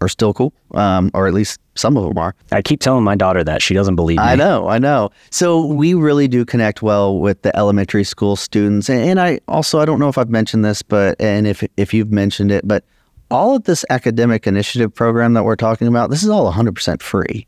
are 0.00 0.08
still 0.08 0.34
cool, 0.34 0.52
um, 0.74 1.10
or 1.14 1.26
at 1.26 1.32
least 1.34 1.60
some 1.74 1.96
of 1.96 2.04
them 2.04 2.18
are. 2.18 2.34
I 2.50 2.60
keep 2.60 2.80
telling 2.80 3.04
my 3.04 3.14
daughter 3.14 3.44
that 3.44 3.62
she 3.62 3.72
doesn't 3.72 3.94
believe 3.94 4.18
me. 4.18 4.24
I 4.24 4.34
know, 4.34 4.68
I 4.68 4.78
know. 4.78 5.10
So 5.30 5.64
we 5.64 5.94
really 5.94 6.28
do 6.28 6.44
connect 6.44 6.82
well 6.82 7.18
with 7.18 7.42
the 7.42 7.56
elementary 7.56 8.04
school 8.04 8.36
students, 8.36 8.88
and, 8.88 9.00
and 9.00 9.20
I 9.20 9.40
also 9.48 9.78
I 9.80 9.84
don't 9.84 10.00
know 10.00 10.08
if 10.08 10.18
I've 10.18 10.30
mentioned 10.30 10.64
this, 10.64 10.82
but 10.82 11.18
and 11.20 11.46
if 11.46 11.64
if 11.76 11.94
you've 11.94 12.10
mentioned 12.10 12.50
it, 12.50 12.66
but 12.66 12.84
all 13.30 13.56
of 13.56 13.64
this 13.64 13.84
academic 13.88 14.46
initiative 14.46 14.94
program 14.94 15.32
that 15.32 15.44
we're 15.44 15.56
talking 15.56 15.88
about, 15.88 16.10
this 16.10 16.22
is 16.22 16.28
all 16.28 16.52
100% 16.52 17.00
free. 17.00 17.46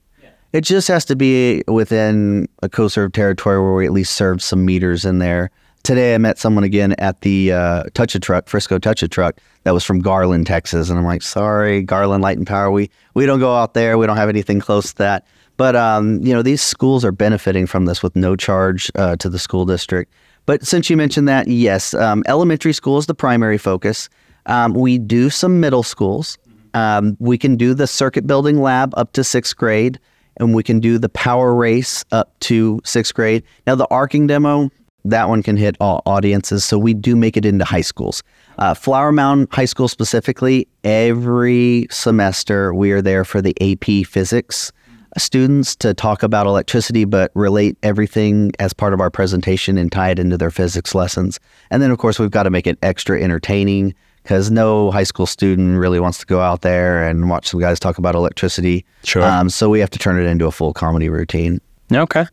It 0.55 0.61
just 0.61 0.87
has 0.87 1.05
to 1.07 1.17
be 1.17 1.65
within 1.67 2.49
a 2.63 2.69
CoServ 2.69 3.13
territory 3.13 3.61
where 3.61 3.75
we 3.75 3.87
at 3.87 3.93
least 3.93 4.13
serve 4.13 4.41
some 4.41 4.65
meters 4.65 5.05
in 5.05 5.19
there. 5.19 5.51
Today 5.83 6.15
I 6.15 6.19
met 6.19 6.39
someone 6.39 6.63
again 6.63 6.95
at 6.99 7.23
the 7.23 7.51
uh, 7.51 7.83
Touch 7.95 8.15
a 8.15 8.21
Truck, 8.21 8.49
Frisco 8.49 8.79
Touch 8.79 9.03
a 9.03 9.09
Truck, 9.09 9.41
that 9.65 9.75
was 9.75 9.83
from 9.83 9.99
Garland, 9.99 10.47
Texas, 10.47 10.91
and 10.91 10.97
I'm 10.97 11.05
like, 11.05 11.23
sorry, 11.23 11.83
Garland 11.83 12.23
Light 12.23 12.39
and 12.39 12.47
Power, 12.47 12.71
we 12.71 12.89
we 13.15 13.27
don't 13.27 13.41
go 13.41 13.57
out 13.57 13.75
there, 13.75 13.99
we 13.99 14.07
don't 14.07 14.17
have 14.17 14.29
anything 14.29 14.61
close 14.61 14.93
to 14.93 14.99
that. 14.99 15.27
But 15.57 15.75
um, 15.75 16.21
you 16.23 16.33
know, 16.33 16.41
these 16.41 16.63
schools 16.63 17.05
are 17.05 17.11
benefiting 17.11 17.67
from 17.67 17.87
this 17.87 18.01
with 18.01 18.15
no 18.15 18.37
charge 18.37 18.93
uh, 18.95 19.17
to 19.17 19.29
the 19.29 19.41
school 19.41 19.65
district. 19.65 20.15
But 20.47 20.65
since 20.65 20.89
you 20.89 20.97
mentioned 20.97 21.27
that, 21.27 21.49
yes, 21.49 21.95
um, 21.95 22.23
elementary 22.29 22.75
school 22.75 22.97
is 22.99 23.07
the 23.07 23.15
primary 23.15 23.59
focus. 23.59 24.09
Um, 24.47 24.73
we 24.73 24.99
do 24.99 25.31
some 25.31 25.59
middle 25.59 25.83
schools. 25.83 26.39
Um, 26.75 27.17
we 27.19 27.39
can 27.39 27.57
do 27.57 27.75
the 27.75 27.89
circuit 27.89 28.25
building 28.25 28.63
lab 28.63 28.95
up 28.97 29.15
to 29.15 29.25
sixth 29.25 29.57
grade, 29.57 29.99
and 30.39 30.55
we 30.55 30.63
can 30.63 30.81
do 30.81 30.99
the 30.99 31.09
power 31.09 31.55
race 31.55 32.05
up 32.13 32.39
to 32.41 32.81
sixth 32.85 33.15
grade. 33.15 33.43
Now, 33.67 33.75
the 33.75 33.87
arcing 33.91 34.27
demo, 34.27 34.71
that 35.05 35.29
one 35.29 35.43
can 35.43 35.57
hit 35.57 35.77
all 35.81 36.03
audiences. 36.07 36.65
So 36.65 36.79
we 36.79 36.95
do 36.95 37.15
make 37.15 37.37
it 37.37 37.45
into 37.45 37.65
high 37.65 37.83
schools. 37.83 38.23
Uh, 38.59 38.75
Flower 38.75 39.13
Mound 39.13 39.49
High 39.51 39.67
School 39.67 39.89
specifically, 39.89 40.67
every 40.83 41.87
semester 41.91 42.73
we 42.73 42.91
are 42.93 43.03
there 43.03 43.25
for 43.25 43.43
the 43.43 43.55
AP 43.61 44.07
physics 44.07 44.73
students 45.17 45.77
to 45.77 45.95
talk 45.95 46.23
about 46.23 46.47
electricity, 46.47 47.05
but 47.05 47.31
relate 47.35 47.77
everything 47.83 48.53
as 48.59 48.73
part 48.73 48.93
of 48.93 49.01
our 49.01 49.11
presentation 49.11 49.79
and 49.79 49.93
tie 49.93 50.11
it 50.11 50.19
into 50.19 50.37
their 50.37 50.51
physics 50.51 50.95
lessons. 50.95 51.39
And 51.71 51.83
then, 51.83 51.91
of 51.91 51.99
course, 51.99 52.19
we've 52.19 52.31
got 52.31 52.45
to 52.45 52.51
make 52.51 52.67
it 52.67 52.79
extra 52.83 53.21
entertaining 53.21 53.95
because 54.25 54.51
no 54.51 54.91
high 54.91 55.03
school 55.05 55.27
student 55.27 55.79
really 55.79 56.01
wants 56.01 56.19
to 56.19 56.27
go 56.27 56.41
out 56.41 56.63
there 56.63 57.07
and 57.07 57.29
watch 57.29 57.49
some 57.49 57.61
guys 57.61 57.79
talk 57.79 57.99
about 57.99 58.15
electricity. 58.15 58.85
Sure. 59.05 59.23
Um, 59.23 59.51
so 59.51 59.69
we 59.69 59.79
have 59.81 59.91
to 59.91 59.99
turn 59.99 60.19
it 60.19 60.27
into 60.27 60.47
a 60.47 60.51
full 60.51 60.73
comedy 60.73 61.09
routine. 61.11 61.61
Okay. 61.93 62.25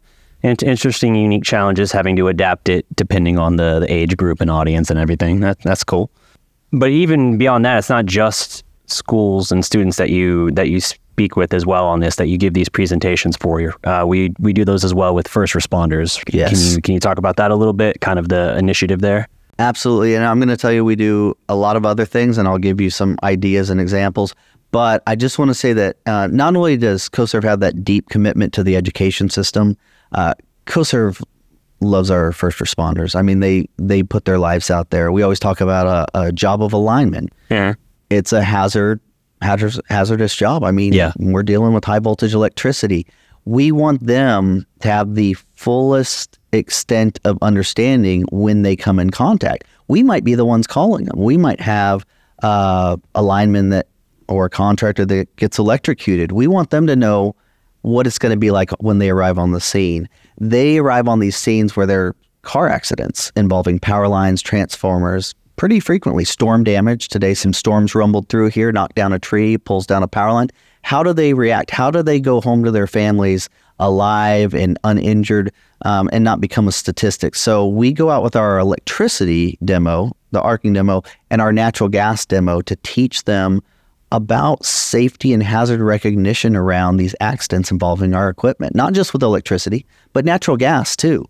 And 0.41 0.63
interesting, 0.63 1.15
unique 1.15 1.43
challenges 1.43 1.91
having 1.91 2.15
to 2.15 2.29
adapt 2.29 2.69
it 2.69 2.85
depending 2.95 3.37
on 3.37 3.57
the, 3.57 3.81
the 3.81 3.93
age 3.93 4.15
group 4.17 4.41
and 4.41 4.49
audience 4.49 4.89
and 4.89 4.97
everything. 4.97 5.41
That, 5.41 5.59
that's 5.63 5.83
cool. 5.83 6.09
But 6.71 6.89
even 6.89 7.37
beyond 7.37 7.65
that, 7.65 7.77
it's 7.77 7.89
not 7.89 8.05
just 8.05 8.63
schools 8.87 9.51
and 9.51 9.63
students 9.63 9.97
that 9.97 10.09
you 10.09 10.51
that 10.51 10.69
you 10.69 10.79
speak 10.81 11.35
with 11.35 11.53
as 11.53 11.65
well 11.65 11.85
on 11.87 11.99
this 11.99 12.15
that 12.15 12.27
you 12.27 12.37
give 12.37 12.53
these 12.53 12.69
presentations 12.69 13.35
for. 13.37 13.75
Uh, 13.83 14.05
we 14.07 14.33
we 14.39 14.53
do 14.53 14.63
those 14.63 14.85
as 14.85 14.93
well 14.93 15.13
with 15.13 15.27
first 15.27 15.53
responders. 15.53 16.23
Can 16.25 16.39
Yes. 16.39 16.73
you 16.75 16.81
can 16.81 16.93
you 16.93 16.99
talk 17.01 17.17
about 17.17 17.35
that 17.35 17.51
a 17.51 17.55
little 17.55 17.73
bit? 17.73 17.99
Kind 17.99 18.17
of 18.17 18.29
the 18.29 18.57
initiative 18.57 19.01
there. 19.01 19.27
Absolutely. 19.61 20.15
And 20.15 20.25
I'm 20.25 20.39
going 20.39 20.49
to 20.49 20.57
tell 20.57 20.71
you, 20.71 20.83
we 20.83 20.95
do 20.95 21.35
a 21.47 21.55
lot 21.55 21.75
of 21.75 21.85
other 21.85 22.03
things, 22.05 22.37
and 22.37 22.47
I'll 22.47 22.57
give 22.57 22.81
you 22.81 22.89
some 22.89 23.17
ideas 23.23 23.69
and 23.69 23.79
examples. 23.79 24.33
But 24.71 25.03
I 25.05 25.15
just 25.15 25.37
want 25.37 25.49
to 25.49 25.55
say 25.55 25.73
that 25.73 25.97
uh, 26.05 26.27
not 26.31 26.55
only 26.55 26.77
does 26.77 27.09
CoServ 27.09 27.43
have 27.43 27.59
that 27.59 27.83
deep 27.83 28.09
commitment 28.09 28.53
to 28.53 28.63
the 28.63 28.75
education 28.75 29.29
system, 29.29 29.77
uh, 30.13 30.33
CoServ 30.65 31.21
loves 31.81 32.09
our 32.09 32.31
first 32.31 32.59
responders. 32.59 33.15
I 33.15 33.21
mean, 33.21 33.39
they 33.39 33.67
they 33.77 34.03
put 34.03 34.25
their 34.25 34.37
lives 34.37 34.69
out 34.71 34.89
there. 34.91 35.11
We 35.11 35.23
always 35.23 35.39
talk 35.39 35.61
about 35.61 35.87
a, 36.13 36.27
a 36.27 36.31
job 36.31 36.63
of 36.63 36.73
alignment. 36.73 37.31
Yeah. 37.49 37.73
It's 38.09 38.31
a 38.33 38.43
hazard, 38.43 38.99
hazardous, 39.41 39.79
hazardous 39.89 40.35
job. 40.35 40.63
I 40.63 40.71
mean, 40.71 40.93
Yeah. 40.93 41.11
we're 41.17 41.43
dealing 41.43 41.73
with 41.73 41.83
high 41.85 41.99
voltage 41.99 42.33
electricity. 42.33 43.05
We 43.45 43.71
want 43.71 44.05
them 44.05 44.65
to 44.81 44.87
have 44.87 45.15
the 45.15 45.35
fullest 45.55 46.37
extent 46.53 47.19
of 47.23 47.37
understanding 47.41 48.25
when 48.31 48.61
they 48.61 48.75
come 48.75 48.99
in 48.99 49.09
contact. 49.09 49.65
We 49.87 50.03
might 50.03 50.23
be 50.23 50.35
the 50.35 50.45
ones 50.45 50.67
calling 50.67 51.05
them. 51.05 51.19
We 51.19 51.37
might 51.37 51.61
have 51.61 52.05
uh, 52.43 52.97
a 53.15 53.21
lineman 53.21 53.69
that 53.69 53.87
or 54.27 54.45
a 54.45 54.49
contractor 54.49 55.05
that 55.05 55.35
gets 55.35 55.59
electrocuted. 55.59 56.31
We 56.31 56.47
want 56.47 56.69
them 56.69 56.87
to 56.87 56.95
know 56.95 57.35
what 57.81 58.07
it's 58.07 58.17
going 58.17 58.31
to 58.31 58.39
be 58.39 58.51
like 58.51 58.71
when 58.79 58.99
they 58.99 59.09
arrive 59.09 59.37
on 59.37 59.51
the 59.51 59.59
scene. 59.59 60.07
They 60.39 60.77
arrive 60.77 61.07
on 61.07 61.19
these 61.19 61.35
scenes 61.35 61.75
where 61.75 61.85
there 61.85 62.07
are 62.07 62.15
car 62.43 62.69
accidents 62.69 63.31
involving 63.35 63.79
power 63.79 64.07
lines, 64.07 64.41
transformers, 64.41 65.35
pretty 65.57 65.79
frequently 65.79 66.23
storm 66.23 66.63
damage. 66.63 67.07
Today, 67.07 67.33
some 67.33 67.53
storms 67.53 67.93
rumbled 67.93 68.29
through 68.29 68.49
here, 68.49 68.71
knocked 68.71 68.95
down 68.95 69.13
a 69.13 69.19
tree, 69.19 69.57
pulls 69.57 69.85
down 69.85 70.01
a 70.01 70.07
power 70.07 70.33
line. 70.33 70.49
How 70.83 71.03
do 71.03 71.13
they 71.13 71.33
react? 71.33 71.69
How 71.69 71.91
do 71.91 72.01
they 72.01 72.19
go 72.19 72.41
home 72.41 72.63
to 72.63 72.71
their 72.71 72.87
families 72.87 73.49
alive 73.81 74.53
and 74.53 74.79
uninjured 74.85 75.51
um, 75.83 76.09
and 76.13 76.23
not 76.23 76.39
become 76.39 76.69
a 76.69 76.71
statistic? 76.71 77.35
So 77.35 77.67
we 77.67 77.91
go 77.91 78.09
out 78.09 78.23
with 78.23 78.37
our 78.37 78.57
electricity 78.57 79.57
demo, 79.65 80.15
the 80.31 80.41
arcing 80.41 80.71
demo, 80.71 81.03
and 81.29 81.41
our 81.41 81.51
natural 81.51 81.89
gas 81.89 82.25
demo 82.25 82.61
to 82.61 82.77
teach 82.77 83.25
them 83.25 83.61
about 84.13 84.65
safety 84.65 85.33
and 85.33 85.41
hazard 85.41 85.81
recognition 85.81 86.55
around 86.55 86.97
these 86.97 87.15
accidents 87.21 87.71
involving 87.71 88.13
our 88.13 88.29
equipment, 88.29 88.75
not 88.75 88.93
just 88.93 89.13
with 89.13 89.23
electricity, 89.23 89.85
but 90.13 90.25
natural 90.25 90.57
gas 90.57 90.95
too. 90.95 91.27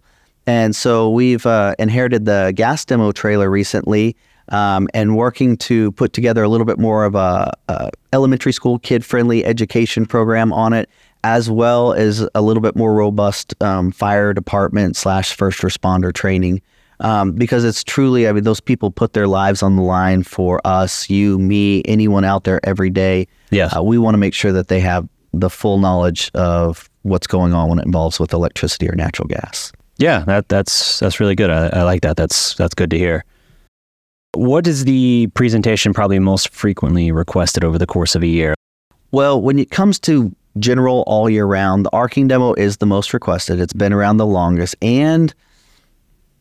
And 0.48 0.76
so 0.76 1.10
we've 1.10 1.46
uh, 1.46 1.76
inherited 1.78 2.26
the 2.26 2.52
gas 2.56 2.84
demo 2.84 3.12
trailer 3.12 3.50
recently 3.50 4.16
um, 4.50 4.88
and 4.94 5.16
working 5.16 5.56
to 5.58 5.92
put 5.94 6.14
together 6.14 6.44
a 6.44 6.50
little 6.50 6.66
bit 6.66 6.80
more 6.80 7.06
of 7.06 7.16
a, 7.16 7.52
a 7.68 7.92
elementary 8.14 8.52
school 8.52 8.80
kid 8.80 9.06
friendly 9.06 9.46
education 9.46 10.06
program 10.06 10.52
on 10.52 10.74
it, 10.74 10.90
as 11.24 11.50
well 11.50 11.94
as 11.94 12.28
a 12.34 12.42
little 12.42 12.62
bit 12.62 12.76
more 12.76 12.94
robust 12.94 13.54
um, 13.62 13.92
fire 13.92 14.34
department 14.34 14.96
slash 14.96 15.36
first 15.36 15.60
responder 15.62 16.14
training. 16.14 16.62
Um, 17.00 17.32
because 17.32 17.64
it's 17.64 17.84
truly, 17.84 18.28
I 18.28 18.32
mean, 18.32 18.44
those 18.44 18.60
people 18.60 18.92
put 18.92 19.14
their 19.14 19.28
lives 19.28 19.64
on 19.64 19.76
the 19.76 19.82
line 19.82 20.22
for 20.22 20.62
us, 20.66 21.10
you, 21.10 21.40
me, 21.40 21.82
anyone 21.86 22.24
out 22.24 22.44
there 22.44 22.60
every 22.64 22.92
day. 22.92 23.28
Yes. 23.50 23.76
Uh, 23.76 23.82
we 23.82 23.98
want 23.98 24.14
to 24.14 24.20
make 24.20 24.36
sure 24.36 24.52
that 24.52 24.68
they 24.68 24.80
have 24.82 25.10
the 25.34 25.50
full 25.50 25.80
knowledge 25.80 26.30
of 26.36 26.90
what's 27.02 27.26
going 27.26 27.54
on 27.54 27.70
when 27.70 27.80
it 27.80 27.86
involves 27.86 28.20
with 28.20 28.34
electricity 28.34 28.88
or 28.88 28.96
natural 28.96 29.28
gas. 29.28 29.72
Yeah, 29.98 30.20
that 30.26 30.50
that's 30.50 31.00
that's 31.00 31.20
really 31.20 31.36
good. 31.36 31.50
I, 31.50 31.68
I 31.68 31.84
like 31.84 32.02
that. 32.02 32.18
That's 32.18 32.56
that's 32.56 32.74
good 32.74 32.90
to 32.92 32.98
hear. 32.98 33.24
What 34.34 34.66
is 34.66 34.86
the 34.86 35.28
presentation 35.34 35.94
probably 35.94 36.20
most 36.20 36.50
frequently 36.50 37.12
requested 37.12 37.64
over 37.64 37.78
the 37.78 37.86
course 37.86 38.16
of 38.16 38.24
a 38.24 38.28
year? 38.28 38.56
Well, 39.12 39.42
when 39.42 39.60
it 39.60 39.72
comes 39.72 40.00
to 40.02 40.34
general 40.60 41.04
all 41.08 41.30
year 41.30 41.46
round, 41.46 41.86
the 41.86 41.90
arcing 41.94 42.28
demo 42.28 42.54
is 42.54 42.78
the 42.78 42.86
most 42.86 43.14
requested. 43.14 43.60
It's 43.60 43.74
been 43.74 43.94
around 43.94 44.18
the 44.18 44.26
longest 44.26 44.76
and 44.82 45.34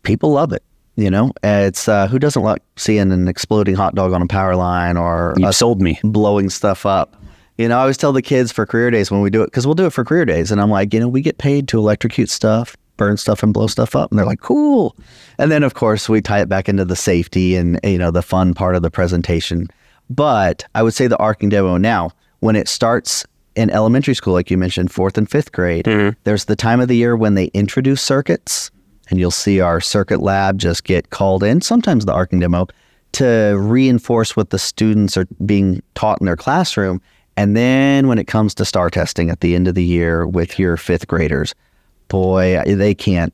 people 0.03 0.33
love 0.33 0.53
it. 0.53 0.63
You 0.97 1.11
know, 1.11 1.33
it's 1.43 1.89
uh, 1.89 2.09
who 2.09 2.19
doesn't 2.19 2.43
like 2.43 2.63
seeing 2.77 3.11
an 3.13 3.29
exploding 3.29 3.75
hot 3.75 3.95
dog 3.95 4.13
on 4.13 4.21
a 4.21 4.27
power 4.27 4.55
line 4.57 4.97
or 4.97 5.35
You 5.39 5.51
sold 5.53 5.81
me. 5.81 5.99
blowing 6.03 6.51
stuff 6.51 6.85
up. 6.85 7.17
You 7.57 7.69
know, 7.69 7.77
I 7.79 7.81
always 7.83 7.97
tell 7.97 8.13
the 8.13 8.23
kids 8.23 8.53
for 8.53 8.67
career 8.67 8.91
days 8.91 9.11
when 9.11 9.21
we 9.21 9.31
do 9.31 9.43
it 9.43 9.47
because 9.47 9.67
we'll 9.67 9.75
do 9.75 9.87
it 9.87 9.93
for 9.93 10.05
career 10.05 10.25
days, 10.25 10.51
and 10.51 10.61
I'm 10.61 10.71
like, 10.71 10.93
you 10.93 11.01
know, 11.01 11.09
we 11.09 11.21
get 11.21 11.39
paid 11.39 11.69
to 11.69 11.79
electrocute 11.79 12.29
stuff, 12.31 12.77
burn 12.97 13.17
stuff, 13.17 13.43
and 13.43 13.53
blow 13.55 13.67
stuff 13.67 13.95
up, 13.95 14.11
and 14.11 14.19
they're 14.19 14.27
like, 14.27 14.41
cool. 14.41 14.97
And 15.39 15.51
then 15.51 15.63
of 15.63 15.75
course 15.75 16.09
we 16.09 16.21
tie 16.21 16.41
it 16.41 16.49
back 16.49 16.69
into 16.69 16.85
the 16.85 16.97
safety 16.97 17.57
and 17.57 17.79
you 17.85 17.99
know 17.99 18.11
the 18.11 18.23
fun 18.23 18.53
part 18.55 18.77
of 18.77 18.83
the 18.83 18.91
presentation. 18.91 19.69
But 20.11 20.65
I 20.75 20.83
would 20.83 20.93
say 20.95 21.07
the 21.07 21.19
arcing 21.19 21.51
demo 21.51 21.77
now 21.77 22.11
when 22.41 22.57
it 22.57 22.67
starts 22.69 23.25
in 23.61 23.71
elementary 23.71 24.15
school, 24.15 24.33
like 24.33 24.51
you 24.51 24.57
mentioned, 24.57 24.91
fourth 24.91 25.19
and 25.19 25.31
fifth 25.31 25.53
grade, 25.53 25.87
there's 26.25 26.47
the 26.47 26.57
time 26.57 26.81
of 26.81 26.89
the 26.89 26.97
year 26.97 27.15
when 27.15 27.35
they 27.35 27.47
introduce 27.47 28.01
circuits, 28.01 28.71
and 29.11 29.21
you'll 29.21 29.31
see 29.31 29.61
our 29.61 29.81
circuit 29.81 30.21
lab 30.21 30.59
just 30.59 30.85
get 30.85 31.11
called 31.11 31.43
in, 31.43 31.61
sometimes 31.61 32.07
the 32.07 32.13
arcing 32.13 32.41
demo, 32.41 32.67
to 33.13 33.57
reinforce 33.61 34.37
what 34.37 34.51
the 34.51 34.59
students 34.59 35.17
are 35.17 35.27
being 35.45 35.83
taught 35.95 36.21
in 36.21 36.27
their 36.27 36.37
classroom. 36.37 37.01
And 37.37 37.57
then 37.57 38.09
when 38.09 38.19
it 38.19 38.27
comes 38.27 38.55
to 38.55 38.65
STAAR 38.65 38.91
testing 38.91 39.31
at 39.31 39.41
the 39.41 39.55
end 39.55 39.69
of 39.69 39.75
the 39.75 39.85
year 39.85 40.27
with 40.27 40.59
your 40.59 40.77
fifth 40.77 41.07
graders, 41.07 41.55
boy, 42.09 42.63
they 42.67 42.95
can't 42.95 43.33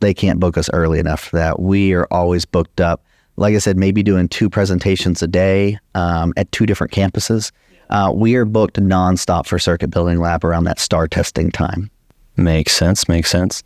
they 0.00 0.12
can't 0.14 0.38
book 0.38 0.58
us 0.58 0.68
early 0.72 0.98
enough 0.98 1.20
for 1.20 1.36
that. 1.36 1.60
We 1.60 1.94
are 1.94 2.06
always 2.10 2.44
booked 2.44 2.80
up. 2.80 3.02
Like 3.36 3.54
I 3.54 3.58
said, 3.58 3.78
maybe 3.78 4.02
doing 4.02 4.28
two 4.28 4.50
presentations 4.50 5.22
a 5.22 5.26
day 5.26 5.78
um, 5.94 6.34
at 6.36 6.50
two 6.52 6.66
different 6.66 6.92
campuses. 6.92 7.50
Uh, 7.90 8.12
we 8.14 8.34
are 8.36 8.44
booked 8.44 8.76
nonstop 8.76 9.46
for 9.46 9.58
circuit 9.58 9.88
building 9.88 10.18
lab 10.18 10.44
around 10.44 10.64
that 10.64 10.78
STAAR 10.78 11.08
testing 11.08 11.50
time. 11.50 11.90
Makes 12.36 12.72
sense. 12.72 13.08
Makes 13.08 13.30
sense. 13.30 13.62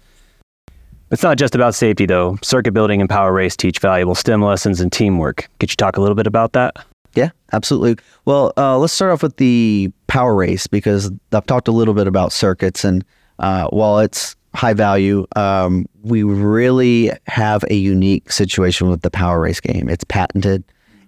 It's 1.10 1.22
not 1.22 1.38
just 1.38 1.54
about 1.54 1.74
safety, 1.74 2.04
though. 2.04 2.38
Circuit 2.42 2.72
building 2.72 3.00
and 3.00 3.08
power 3.08 3.32
race 3.32 3.56
teach 3.56 3.78
valuable 3.78 4.14
STEM 4.14 4.42
lessons 4.42 4.80
and 4.80 4.92
teamwork. 4.92 5.48
Could 5.58 5.70
you 5.70 5.76
talk 5.76 5.96
a 5.96 6.00
little 6.00 6.14
bit 6.14 6.26
about 6.26 6.52
that? 6.52 6.76
Yeah, 7.14 7.30
absolutely. 7.52 8.04
Well, 8.26 8.52
uh, 8.58 8.78
let's 8.78 8.92
start 8.92 9.12
off 9.12 9.22
with 9.22 9.36
the 9.38 9.90
power 10.06 10.34
race 10.34 10.66
because 10.66 11.10
I've 11.32 11.46
talked 11.46 11.66
a 11.66 11.72
little 11.72 11.94
bit 11.94 12.06
about 12.06 12.32
circuits, 12.32 12.84
and 12.84 13.04
uh, 13.38 13.68
while 13.68 13.98
it's 14.00 14.36
high 14.54 14.74
value, 14.74 15.26
um, 15.34 15.86
we 16.02 16.22
really 16.22 17.10
have 17.26 17.64
a 17.70 17.74
unique 17.74 18.30
situation 18.30 18.90
with 18.90 19.00
the 19.00 19.10
power 19.10 19.40
race 19.40 19.60
game. 19.60 19.88
It's 19.88 20.04
patented. 20.04 20.62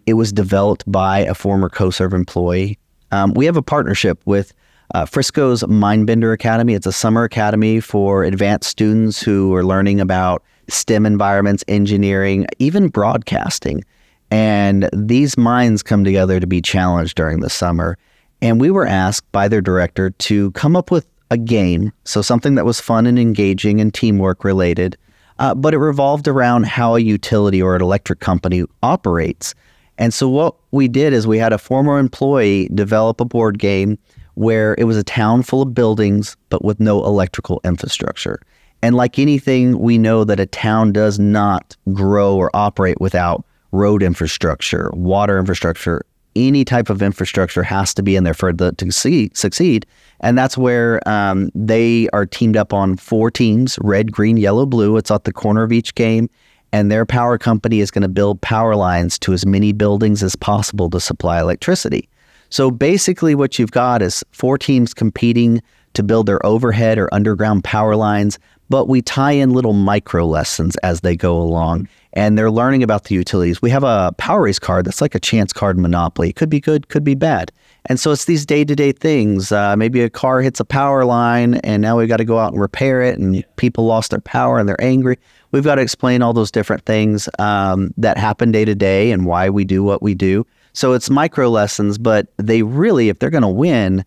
It 0.06 0.14
was 0.14 0.32
developed 0.32 0.90
by 0.90 1.20
a 1.20 1.34
former 1.34 1.68
CoServ 1.68 2.14
employee. 2.14 2.78
Um, 3.12 3.34
we 3.34 3.46
have 3.46 3.56
a 3.56 3.62
partnership 3.62 4.20
with 4.24 4.52
uh, 4.94 5.06
Frisco's 5.06 5.62
Mindbender 5.64 6.32
Academy. 6.32 6.74
It's 6.74 6.86
a 6.86 6.92
summer 6.92 7.24
academy 7.24 7.80
for 7.80 8.24
advanced 8.24 8.70
students 8.70 9.22
who 9.22 9.54
are 9.54 9.64
learning 9.64 10.00
about 10.00 10.42
STEM 10.68 11.06
environments, 11.06 11.64
engineering, 11.68 12.46
even 12.58 12.88
broadcasting. 12.88 13.84
And 14.30 14.88
these 14.92 15.36
minds 15.36 15.82
come 15.82 16.04
together 16.04 16.38
to 16.40 16.46
be 16.46 16.60
challenged 16.60 17.16
during 17.16 17.40
the 17.40 17.50
summer. 17.50 17.98
And 18.42 18.60
we 18.60 18.70
were 18.70 18.86
asked 18.86 19.30
by 19.32 19.48
their 19.48 19.60
director 19.60 20.10
to 20.10 20.50
come 20.52 20.76
up 20.76 20.90
with 20.90 21.06
a 21.30 21.36
game, 21.36 21.92
so 22.04 22.22
something 22.22 22.54
that 22.56 22.64
was 22.64 22.80
fun 22.80 23.06
and 23.06 23.18
engaging 23.18 23.80
and 23.80 23.92
teamwork 23.92 24.44
related, 24.44 24.96
uh, 25.38 25.54
but 25.54 25.74
it 25.74 25.78
revolved 25.78 26.26
around 26.26 26.66
how 26.66 26.96
a 26.96 27.00
utility 27.00 27.62
or 27.62 27.76
an 27.76 27.82
electric 27.82 28.20
company 28.20 28.64
operates. 28.82 29.54
And 30.00 30.14
so 30.14 30.28
what 30.28 30.56
we 30.72 30.88
did 30.88 31.12
is 31.12 31.26
we 31.26 31.38
had 31.38 31.52
a 31.52 31.58
former 31.58 31.98
employee 31.98 32.68
develop 32.74 33.20
a 33.20 33.24
board 33.26 33.58
game 33.58 33.98
where 34.34 34.74
it 34.78 34.84
was 34.84 34.96
a 34.96 35.04
town 35.04 35.42
full 35.42 35.60
of 35.60 35.74
buildings, 35.74 36.38
but 36.48 36.64
with 36.64 36.80
no 36.80 37.04
electrical 37.04 37.60
infrastructure. 37.64 38.40
And 38.82 38.96
like 38.96 39.18
anything, 39.18 39.78
we 39.78 39.98
know 39.98 40.24
that 40.24 40.40
a 40.40 40.46
town 40.46 40.92
does 40.92 41.18
not 41.18 41.76
grow 41.92 42.34
or 42.34 42.50
operate 42.54 42.98
without 42.98 43.44
road 43.72 44.02
infrastructure, 44.02 44.90
water 44.94 45.38
infrastructure, 45.38 46.02
any 46.36 46.64
type 46.64 46.90
of 46.90 47.02
infrastructure 47.02 47.62
has 47.62 47.92
to 47.94 48.02
be 48.02 48.16
in 48.16 48.24
there 48.24 48.34
for 48.34 48.52
the 48.52 48.72
to 48.72 48.90
see, 48.90 49.30
succeed. 49.34 49.84
And 50.20 50.38
that's 50.38 50.56
where 50.56 51.06
um, 51.08 51.50
they 51.54 52.08
are 52.12 52.24
teamed 52.24 52.56
up 52.56 52.72
on 52.72 52.96
four 52.96 53.30
teams: 53.30 53.78
red, 53.82 54.12
green, 54.12 54.36
yellow, 54.36 54.64
blue. 54.64 54.96
It's 54.96 55.10
at 55.10 55.24
the 55.24 55.32
corner 55.32 55.62
of 55.62 55.72
each 55.72 55.94
game, 55.94 56.30
and 56.72 56.90
their 56.90 57.06
power 57.06 57.38
company 57.38 57.80
is 57.80 57.90
going 57.90 58.02
to 58.02 58.08
build 58.08 58.40
power 58.40 58.76
lines 58.76 59.18
to 59.20 59.32
as 59.32 59.44
many 59.44 59.72
buildings 59.72 60.22
as 60.22 60.36
possible 60.36 60.90
to 60.90 61.00
supply 61.00 61.40
electricity. 61.40 62.08
So 62.48 62.70
basically, 62.70 63.34
what 63.34 63.58
you've 63.58 63.70
got 63.70 64.02
is 64.02 64.24
four 64.32 64.58
teams 64.58 64.92
competing 64.92 65.62
to 65.94 66.02
build 66.02 66.26
their 66.26 66.44
overhead 66.44 66.98
or 66.98 67.12
underground 67.12 67.64
power 67.64 67.96
lines, 67.96 68.38
but 68.68 68.88
we 68.88 69.02
tie 69.02 69.32
in 69.32 69.50
little 69.50 69.72
micro 69.72 70.26
lessons 70.26 70.76
as 70.78 71.00
they 71.00 71.16
go 71.16 71.36
along. 71.40 71.88
And 72.12 72.36
they're 72.36 72.50
learning 72.50 72.82
about 72.82 73.04
the 73.04 73.14
utilities. 73.14 73.62
We 73.62 73.70
have 73.70 73.84
a 73.84 74.12
power 74.16 74.42
race 74.42 74.58
card 74.58 74.86
that's 74.86 75.00
like 75.00 75.14
a 75.14 75.20
chance 75.20 75.52
card 75.52 75.78
Monopoly. 75.78 76.30
It 76.30 76.36
could 76.36 76.50
be 76.50 76.60
good, 76.60 76.88
could 76.88 77.04
be 77.04 77.14
bad. 77.14 77.52
And 77.86 77.98
so 77.98 78.10
it's 78.10 78.26
these 78.26 78.44
day 78.44 78.64
to 78.64 78.76
day 78.76 78.92
things. 78.92 79.52
Uh, 79.52 79.76
maybe 79.76 80.02
a 80.02 80.10
car 80.10 80.42
hits 80.42 80.60
a 80.60 80.64
power 80.64 81.04
line 81.04 81.54
and 81.56 81.80
now 81.82 81.96
we've 81.96 82.08
got 82.08 82.18
to 82.18 82.24
go 82.24 82.38
out 82.38 82.52
and 82.52 82.60
repair 82.60 83.02
it, 83.02 83.18
and 83.18 83.44
people 83.56 83.86
lost 83.86 84.10
their 84.10 84.20
power 84.20 84.58
and 84.58 84.68
they're 84.68 84.82
angry. 84.82 85.18
We've 85.52 85.64
got 85.64 85.76
to 85.76 85.82
explain 85.82 86.22
all 86.22 86.32
those 86.32 86.50
different 86.50 86.84
things 86.84 87.28
um, 87.38 87.92
that 87.96 88.18
happen 88.18 88.52
day 88.52 88.64
to 88.64 88.74
day 88.74 89.10
and 89.10 89.26
why 89.26 89.50
we 89.50 89.64
do 89.64 89.82
what 89.82 90.02
we 90.02 90.14
do. 90.14 90.46
So 90.72 90.92
it's 90.92 91.10
micro 91.10 91.48
lessons, 91.48 91.98
but 91.98 92.28
they 92.36 92.62
really, 92.62 93.08
if 93.08 93.18
they're 93.18 93.30
going 93.30 93.42
to 93.42 93.48
win, 93.48 94.04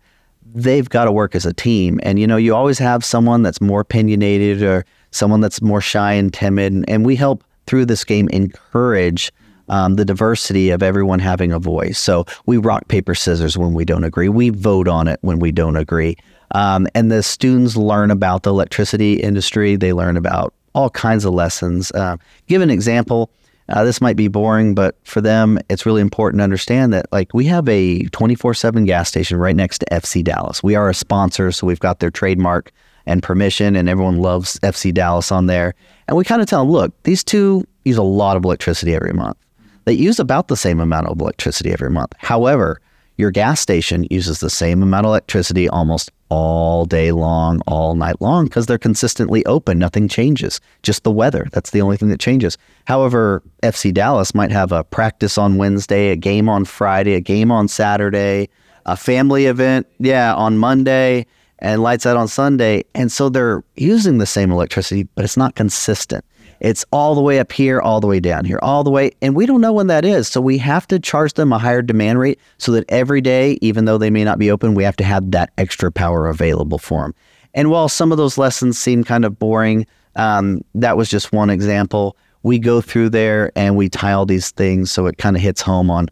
they've 0.54 0.88
got 0.88 1.04
to 1.04 1.12
work 1.12 1.34
as 1.34 1.44
a 1.44 1.52
team. 1.52 2.00
And 2.02 2.18
you 2.18 2.26
know, 2.26 2.36
you 2.36 2.54
always 2.54 2.78
have 2.78 3.04
someone 3.04 3.42
that's 3.42 3.60
more 3.60 3.80
opinionated 3.80 4.62
or 4.62 4.86
someone 5.10 5.40
that's 5.40 5.60
more 5.60 5.80
shy 5.80 6.12
and 6.12 6.32
timid, 6.32 6.72
and, 6.72 6.88
and 6.88 7.04
we 7.04 7.16
help 7.16 7.44
through 7.66 7.86
this 7.86 8.04
game 8.04 8.28
encourage 8.28 9.32
um, 9.68 9.94
the 9.96 10.04
diversity 10.04 10.70
of 10.70 10.82
everyone 10.82 11.18
having 11.18 11.52
a 11.52 11.58
voice. 11.58 11.98
So 11.98 12.24
we 12.46 12.56
rock 12.56 12.88
paper 12.88 13.14
scissors 13.14 13.56
when 13.56 13.72
we 13.74 13.84
don't 13.84 14.04
agree. 14.04 14.28
We 14.28 14.50
vote 14.50 14.88
on 14.88 15.08
it 15.08 15.18
when 15.22 15.38
we 15.38 15.52
don't 15.52 15.76
agree. 15.76 16.16
Um, 16.52 16.86
and 16.94 17.10
the 17.10 17.22
students 17.22 17.76
learn 17.76 18.10
about 18.10 18.42
the 18.42 18.50
electricity 18.50 19.14
industry. 19.14 19.76
They 19.76 19.92
learn 19.92 20.16
about 20.16 20.54
all 20.74 20.90
kinds 20.90 21.24
of 21.24 21.32
lessons. 21.32 21.90
Uh, 21.92 22.16
give 22.46 22.62
an 22.62 22.70
example. 22.70 23.30
Uh, 23.70 23.82
this 23.82 24.00
might 24.00 24.16
be 24.16 24.28
boring, 24.28 24.74
but 24.74 24.96
for 25.04 25.20
them, 25.20 25.58
it's 25.70 25.86
really 25.86 26.02
important 26.02 26.40
to 26.40 26.44
understand 26.44 26.92
that 26.92 27.06
like 27.12 27.32
we 27.32 27.46
have 27.46 27.66
a 27.68 28.02
24/7 28.10 28.84
gas 28.84 29.08
station 29.08 29.38
right 29.38 29.56
next 29.56 29.78
to 29.78 29.86
FC 29.94 30.22
Dallas. 30.22 30.62
We 30.62 30.74
are 30.74 30.90
a 30.90 30.94
sponsor, 30.94 31.50
so 31.50 31.66
we've 31.66 31.80
got 31.80 32.00
their 32.00 32.10
trademark 32.10 32.72
and 33.06 33.22
permission, 33.22 33.74
and 33.74 33.88
everyone 33.88 34.18
loves 34.18 34.58
FC 34.60 34.92
Dallas 34.92 35.32
on 35.32 35.46
there. 35.46 35.74
And 36.08 36.16
we 36.16 36.24
kind 36.24 36.42
of 36.42 36.48
tell 36.48 36.60
them, 36.60 36.70
look, 36.70 36.92
these 37.04 37.24
two 37.24 37.66
use 37.84 37.96
a 37.96 38.02
lot 38.02 38.36
of 38.36 38.44
electricity 38.44 38.94
every 38.94 39.12
month. 39.12 39.36
They 39.84 39.92
use 39.92 40.18
about 40.18 40.48
the 40.48 40.56
same 40.56 40.80
amount 40.80 41.08
of 41.08 41.20
electricity 41.20 41.72
every 41.72 41.90
month. 41.90 42.12
However, 42.18 42.80
your 43.16 43.30
gas 43.30 43.60
station 43.60 44.06
uses 44.10 44.40
the 44.40 44.50
same 44.50 44.82
amount 44.82 45.06
of 45.06 45.10
electricity 45.10 45.68
almost 45.68 46.10
all 46.30 46.84
day 46.84 47.12
long, 47.12 47.60
all 47.66 47.94
night 47.94 48.20
long, 48.20 48.46
because 48.46 48.66
they're 48.66 48.78
consistently 48.78 49.46
open. 49.46 49.78
Nothing 49.78 50.08
changes, 50.08 50.60
just 50.82 51.04
the 51.04 51.12
weather. 51.12 51.46
That's 51.52 51.70
the 51.70 51.80
only 51.80 51.96
thing 51.96 52.08
that 52.08 52.18
changes. 52.18 52.58
However, 52.86 53.42
FC 53.62 53.94
Dallas 53.94 54.34
might 54.34 54.50
have 54.50 54.72
a 54.72 54.82
practice 54.82 55.38
on 55.38 55.58
Wednesday, 55.58 56.10
a 56.10 56.16
game 56.16 56.48
on 56.48 56.64
Friday, 56.64 57.14
a 57.14 57.20
game 57.20 57.52
on 57.52 57.68
Saturday, 57.68 58.48
a 58.86 58.96
family 58.96 59.46
event, 59.46 59.86
yeah, 60.00 60.34
on 60.34 60.58
Monday, 60.58 61.26
and 61.60 61.82
lights 61.82 62.06
out 62.06 62.16
on 62.16 62.26
Sunday. 62.26 62.84
And 62.96 63.12
so 63.12 63.28
they're 63.28 63.62
using 63.76 64.18
the 64.18 64.26
same 64.26 64.50
electricity, 64.50 65.04
but 65.14 65.24
it's 65.24 65.36
not 65.36 65.54
consistent. 65.54 66.24
It's 66.64 66.84
all 66.92 67.14
the 67.14 67.20
way 67.20 67.38
up 67.38 67.52
here, 67.52 67.80
all 67.80 68.00
the 68.00 68.06
way 68.06 68.20
down 68.20 68.44
here, 68.44 68.58
all 68.62 68.82
the 68.82 68.90
way. 68.90 69.10
And 69.20 69.36
we 69.36 69.44
don't 69.46 69.60
know 69.60 69.72
when 69.72 69.86
that 69.88 70.04
is. 70.04 70.28
So 70.28 70.40
we 70.40 70.58
have 70.58 70.86
to 70.88 70.98
charge 70.98 71.34
them 71.34 71.52
a 71.52 71.58
higher 71.58 71.82
demand 71.82 72.18
rate 72.18 72.40
so 72.58 72.72
that 72.72 72.84
every 72.88 73.20
day, 73.20 73.58
even 73.60 73.84
though 73.84 73.98
they 73.98 74.10
may 74.10 74.24
not 74.24 74.38
be 74.38 74.50
open, 74.50 74.74
we 74.74 74.82
have 74.82 74.96
to 74.96 75.04
have 75.04 75.30
that 75.32 75.52
extra 75.58 75.92
power 75.92 76.26
available 76.26 76.78
for 76.78 77.02
them. 77.02 77.14
And 77.52 77.70
while 77.70 77.88
some 77.88 78.12
of 78.12 78.18
those 78.18 78.38
lessons 78.38 78.78
seem 78.78 79.04
kind 79.04 79.24
of 79.24 79.38
boring, 79.38 79.86
um, 80.16 80.64
that 80.74 80.96
was 80.96 81.10
just 81.10 81.32
one 81.32 81.50
example. 81.50 82.16
We 82.42 82.58
go 82.58 82.80
through 82.80 83.10
there 83.10 83.52
and 83.54 83.76
we 83.76 83.88
tie 83.88 84.12
all 84.12 84.26
these 84.26 84.50
things 84.50 84.90
so 84.90 85.06
it 85.06 85.18
kind 85.18 85.36
of 85.36 85.42
hits 85.42 85.60
home 85.60 85.90
on 85.90 86.08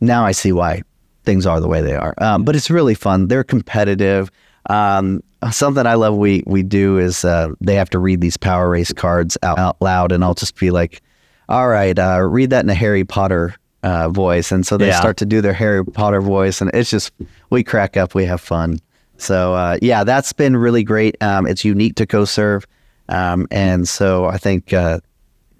now 0.00 0.24
I 0.24 0.32
see 0.32 0.52
why 0.52 0.82
things 1.24 1.46
are 1.46 1.60
the 1.60 1.68
way 1.68 1.82
they 1.82 1.94
are. 1.94 2.14
Um, 2.18 2.44
but 2.44 2.56
it's 2.56 2.70
really 2.70 2.94
fun. 2.94 3.28
They're 3.28 3.44
competitive. 3.44 4.30
Um, 4.70 5.22
something 5.50 5.86
I 5.86 5.94
love 5.94 6.16
we 6.16 6.42
we 6.46 6.62
do 6.62 6.98
is 6.98 7.24
uh, 7.24 7.48
they 7.60 7.74
have 7.74 7.90
to 7.90 7.98
read 7.98 8.20
these 8.20 8.36
power 8.36 8.68
race 8.70 8.92
cards 8.92 9.36
out, 9.42 9.58
out 9.58 9.76
loud, 9.80 10.12
and 10.12 10.22
I'll 10.22 10.34
just 10.34 10.56
be 10.58 10.70
like, 10.70 11.02
"All 11.48 11.68
right, 11.68 11.98
uh, 11.98 12.20
read 12.22 12.50
that 12.50 12.64
in 12.64 12.70
a 12.70 12.74
Harry 12.74 13.04
Potter 13.04 13.54
uh, 13.82 14.08
voice," 14.10 14.52
and 14.52 14.66
so 14.66 14.76
they 14.76 14.88
Yeah. 14.88 14.98
start 15.00 15.16
to 15.18 15.26
do 15.26 15.40
their 15.40 15.52
Harry 15.54 15.84
Potter 15.84 16.20
voice, 16.20 16.60
and 16.60 16.70
it's 16.72 16.90
just 16.90 17.12
we 17.50 17.64
crack 17.64 17.96
up, 17.96 18.14
we 18.14 18.24
have 18.26 18.40
fun. 18.40 18.78
So 19.16 19.54
uh, 19.54 19.76
yeah, 19.82 20.04
that's 20.04 20.32
been 20.32 20.56
really 20.56 20.82
great. 20.84 21.16
Um, 21.22 21.46
it's 21.46 21.64
unique 21.64 21.96
to 21.96 22.06
CoServ, 22.06 22.64
um, 23.08 23.46
and 23.50 23.88
so 23.88 24.26
I 24.26 24.38
think 24.38 24.72
uh, 24.72 25.00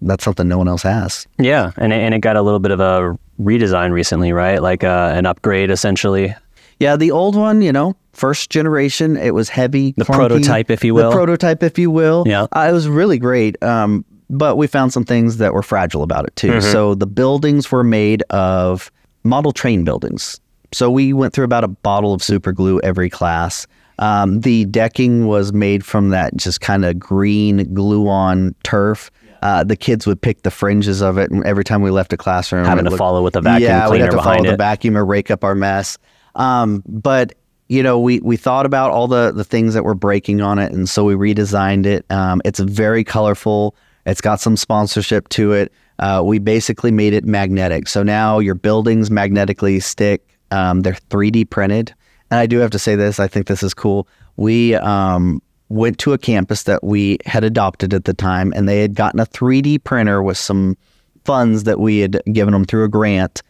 that's 0.02 0.24
something 0.24 0.46
no 0.48 0.58
one 0.58 0.68
else 0.68 0.82
has. 0.82 1.26
Yeah, 1.38 1.72
and 1.76 1.92
it, 1.92 1.96
and 2.00 2.14
it 2.14 2.20
got 2.20 2.36
a 2.36 2.42
little 2.42 2.60
bit 2.60 2.70
of 2.70 2.80
a 2.80 3.18
redesign 3.40 3.90
recently, 3.92 4.32
right? 4.32 4.62
Like 4.62 4.84
uh, 4.84 5.12
an 5.14 5.26
upgrade, 5.26 5.70
essentially. 5.70 6.34
Yeah, 6.78 6.96
the 6.96 7.10
old 7.10 7.36
one, 7.36 7.60
you 7.60 7.72
know, 7.72 7.94
first 8.20 8.50
generation, 8.50 9.16
it 9.16 9.34
was 9.34 9.48
heavy. 9.48 9.94
The 9.96 10.04
clunky. 10.04 10.14
prototype, 10.14 10.70
if 10.70 10.84
you 10.84 10.94
will. 10.94 11.10
The 11.10 11.16
prototype, 11.16 11.62
if 11.62 11.78
you 11.78 11.90
will. 11.90 12.24
Yeah. 12.26 12.46
Uh, 12.54 12.68
it 12.68 12.72
was 12.72 12.86
really 12.86 13.18
great. 13.18 13.60
Um, 13.62 14.04
but 14.28 14.56
we 14.56 14.66
found 14.66 14.92
some 14.92 15.04
things 15.04 15.38
that 15.38 15.54
were 15.54 15.62
fragile 15.62 16.02
about 16.02 16.26
it 16.26 16.36
too. 16.36 16.60
So 16.60 16.94
the 16.94 17.06
buildings 17.06 17.72
were 17.72 17.82
made 17.82 18.22
of 18.30 18.92
model 19.24 19.52
train 19.52 19.82
buildings. 19.82 20.38
So 20.72 20.90
we 20.90 21.12
went 21.12 21.32
through 21.32 21.46
about 21.46 21.64
a 21.64 21.68
bottle 21.68 22.14
of 22.14 22.22
super 22.22 22.52
glue 22.52 22.78
every 22.80 23.10
class. 23.10 23.66
Um, 23.98 24.40
the 24.42 24.66
decking 24.66 25.26
was 25.26 25.52
made 25.52 25.84
from 25.84 26.10
that 26.10 26.36
just 26.36 26.60
kind 26.60 26.84
of 26.84 26.98
green 26.98 27.74
glue 27.74 28.08
on 28.08 28.54
turf. 28.62 29.10
Uh, 29.42 29.64
the 29.64 29.76
kids 29.76 30.06
would 30.06 30.20
pick 30.20 30.42
the 30.42 30.50
fringes 30.50 31.00
of 31.00 31.18
it, 31.18 31.30
and 31.30 31.44
every 31.44 31.64
time 31.64 31.82
we 31.82 31.90
left 31.90 32.12
a 32.12 32.16
classroom, 32.16 32.64
Having 32.66 32.84
to 32.84 32.96
follow 32.96 33.22
with 33.22 33.36
a 33.36 33.40
vacuum 33.40 33.68
yeah, 33.68 33.84
we'd 33.86 33.92
cleaner 33.92 34.04
have 34.04 34.10
to 34.10 34.16
behind 34.16 34.38
follow 34.38 34.48
the 34.48 34.54
it. 34.54 34.58
vacuum 34.58 34.96
or 34.96 35.04
rake 35.04 35.30
up 35.30 35.44
our 35.44 35.54
mess. 35.54 35.98
Um, 36.34 36.82
but 36.86 37.32
you 37.70 37.84
know, 37.84 38.00
we 38.00 38.18
we 38.18 38.36
thought 38.36 38.66
about 38.66 38.90
all 38.90 39.06
the 39.06 39.30
the 39.30 39.44
things 39.44 39.74
that 39.74 39.84
were 39.84 39.94
breaking 39.94 40.40
on 40.40 40.58
it, 40.58 40.72
and 40.72 40.88
so 40.88 41.04
we 41.04 41.14
redesigned 41.14 41.86
it. 41.86 42.04
Um, 42.10 42.42
it's 42.44 42.58
very 42.58 43.04
colorful. 43.04 43.76
It's 44.06 44.20
got 44.20 44.40
some 44.40 44.56
sponsorship 44.56 45.28
to 45.30 45.52
it. 45.52 45.72
Uh, 46.00 46.20
we 46.24 46.40
basically 46.40 46.90
made 46.90 47.12
it 47.12 47.24
magnetic. 47.24 47.86
So 47.86 48.02
now 48.02 48.40
your 48.40 48.56
buildings 48.56 49.08
magnetically 49.08 49.78
stick. 49.78 50.36
Um, 50.50 50.80
they're 50.80 50.94
3D 50.94 51.48
printed. 51.48 51.94
And 52.32 52.40
I 52.40 52.46
do 52.46 52.58
have 52.58 52.70
to 52.70 52.78
say 52.78 52.96
this. 52.96 53.20
I 53.20 53.28
think 53.28 53.46
this 53.46 53.62
is 53.62 53.72
cool. 53.72 54.08
We 54.36 54.74
um, 54.74 55.40
went 55.68 55.98
to 55.98 56.12
a 56.12 56.18
campus 56.18 56.64
that 56.64 56.82
we 56.82 57.18
had 57.24 57.44
adopted 57.44 57.94
at 57.94 58.04
the 58.04 58.14
time, 58.14 58.52
and 58.56 58.68
they 58.68 58.80
had 58.80 58.94
gotten 58.96 59.20
a 59.20 59.26
3D 59.26 59.84
printer 59.84 60.24
with 60.24 60.38
some 60.38 60.76
funds 61.24 61.62
that 61.64 61.78
we 61.78 62.00
had 62.00 62.20
given 62.32 62.52
them 62.52 62.64
through 62.64 62.82
a 62.82 62.88
grant, 62.88 63.42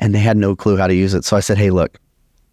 and 0.00 0.12
they 0.12 0.18
had 0.18 0.36
no 0.36 0.56
clue 0.56 0.76
how 0.76 0.88
to 0.88 0.94
use 0.94 1.14
it. 1.14 1.24
So 1.24 1.36
I 1.36 1.40
said, 1.40 1.58
"Hey, 1.58 1.70
look, 1.70 2.00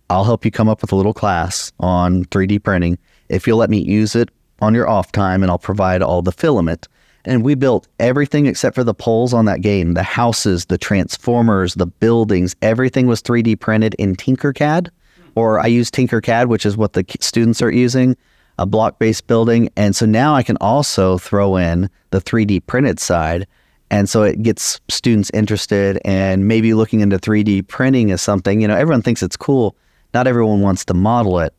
I'll 0.10 0.24
help 0.24 0.46
you 0.46 0.52
come 0.52 0.70
up 0.70 0.82
with 0.82 0.92
a 0.92 0.96
little 0.96 1.14
class 1.14 1.72
on 1.80 2.26
3D 2.26 2.64
printing 2.64 2.98
if 3.30 3.46
you'll 3.46 3.58
let 3.58 3.70
me 3.70 3.80
use 3.80 4.16
it 4.16 4.30
on 4.62 4.74
your 4.74 4.88
off 4.88 5.12
time, 5.12 5.44
and 5.44 5.52
I'll 5.52 5.60
provide 5.60 6.02
all 6.02 6.22
the 6.22 6.32
filament." 6.32 6.88
And 7.26 7.44
we 7.44 7.56
built 7.56 7.90
everything 8.00 8.46
except 8.46 8.74
for 8.74 8.86
the 8.86 8.94
poles 8.94 9.34
on 9.34 9.46
that 9.46 9.60
game 9.62 9.96
the 9.96 10.04
houses, 10.04 10.66
the 10.66 10.78
transformers, 10.78 11.76
the 11.76 11.86
buildings, 11.86 12.56
everything 12.62 13.06
was 13.06 13.22
3D 13.22 13.60
printed 13.60 13.96
in 13.96 14.16
Tinkercad. 14.16 14.88
Or 15.36 15.60
I 15.60 15.68
use 15.68 15.92
Tinkercad, 15.92 16.48
which 16.48 16.66
is 16.66 16.78
what 16.78 16.94
the 16.94 17.06
students 17.20 17.62
are 17.62 17.70
using, 17.70 18.16
a 18.58 18.66
block 18.66 18.98
based 18.98 19.28
building. 19.28 19.70
And 19.76 19.96
so 19.96 20.06
now 20.06 20.36
I 20.36 20.42
can 20.42 20.58
also 20.62 21.18
throw 21.18 21.58
in 21.58 21.90
the 22.12 22.22
3D 22.22 22.62
printed 22.62 23.00
side. 23.00 23.46
And 23.92 24.10
so 24.10 24.24
it 24.24 24.42
gets 24.42 24.80
students 24.88 25.30
interested 25.34 26.00
and 26.06 26.48
maybe 26.48 26.74
looking 26.74 27.02
into 27.02 27.20
3D 27.20 27.68
printing 27.68 28.10
as 28.12 28.22
something. 28.22 28.62
You 28.62 28.68
know, 28.68 28.76
everyone 28.76 29.02
thinks 29.02 29.22
it's 29.22 29.38
cool. 29.38 29.76
Not 30.18 30.26
everyone 30.26 30.62
wants 30.62 30.84
to 30.86 30.96
model 30.96 31.38
it. 31.38 31.54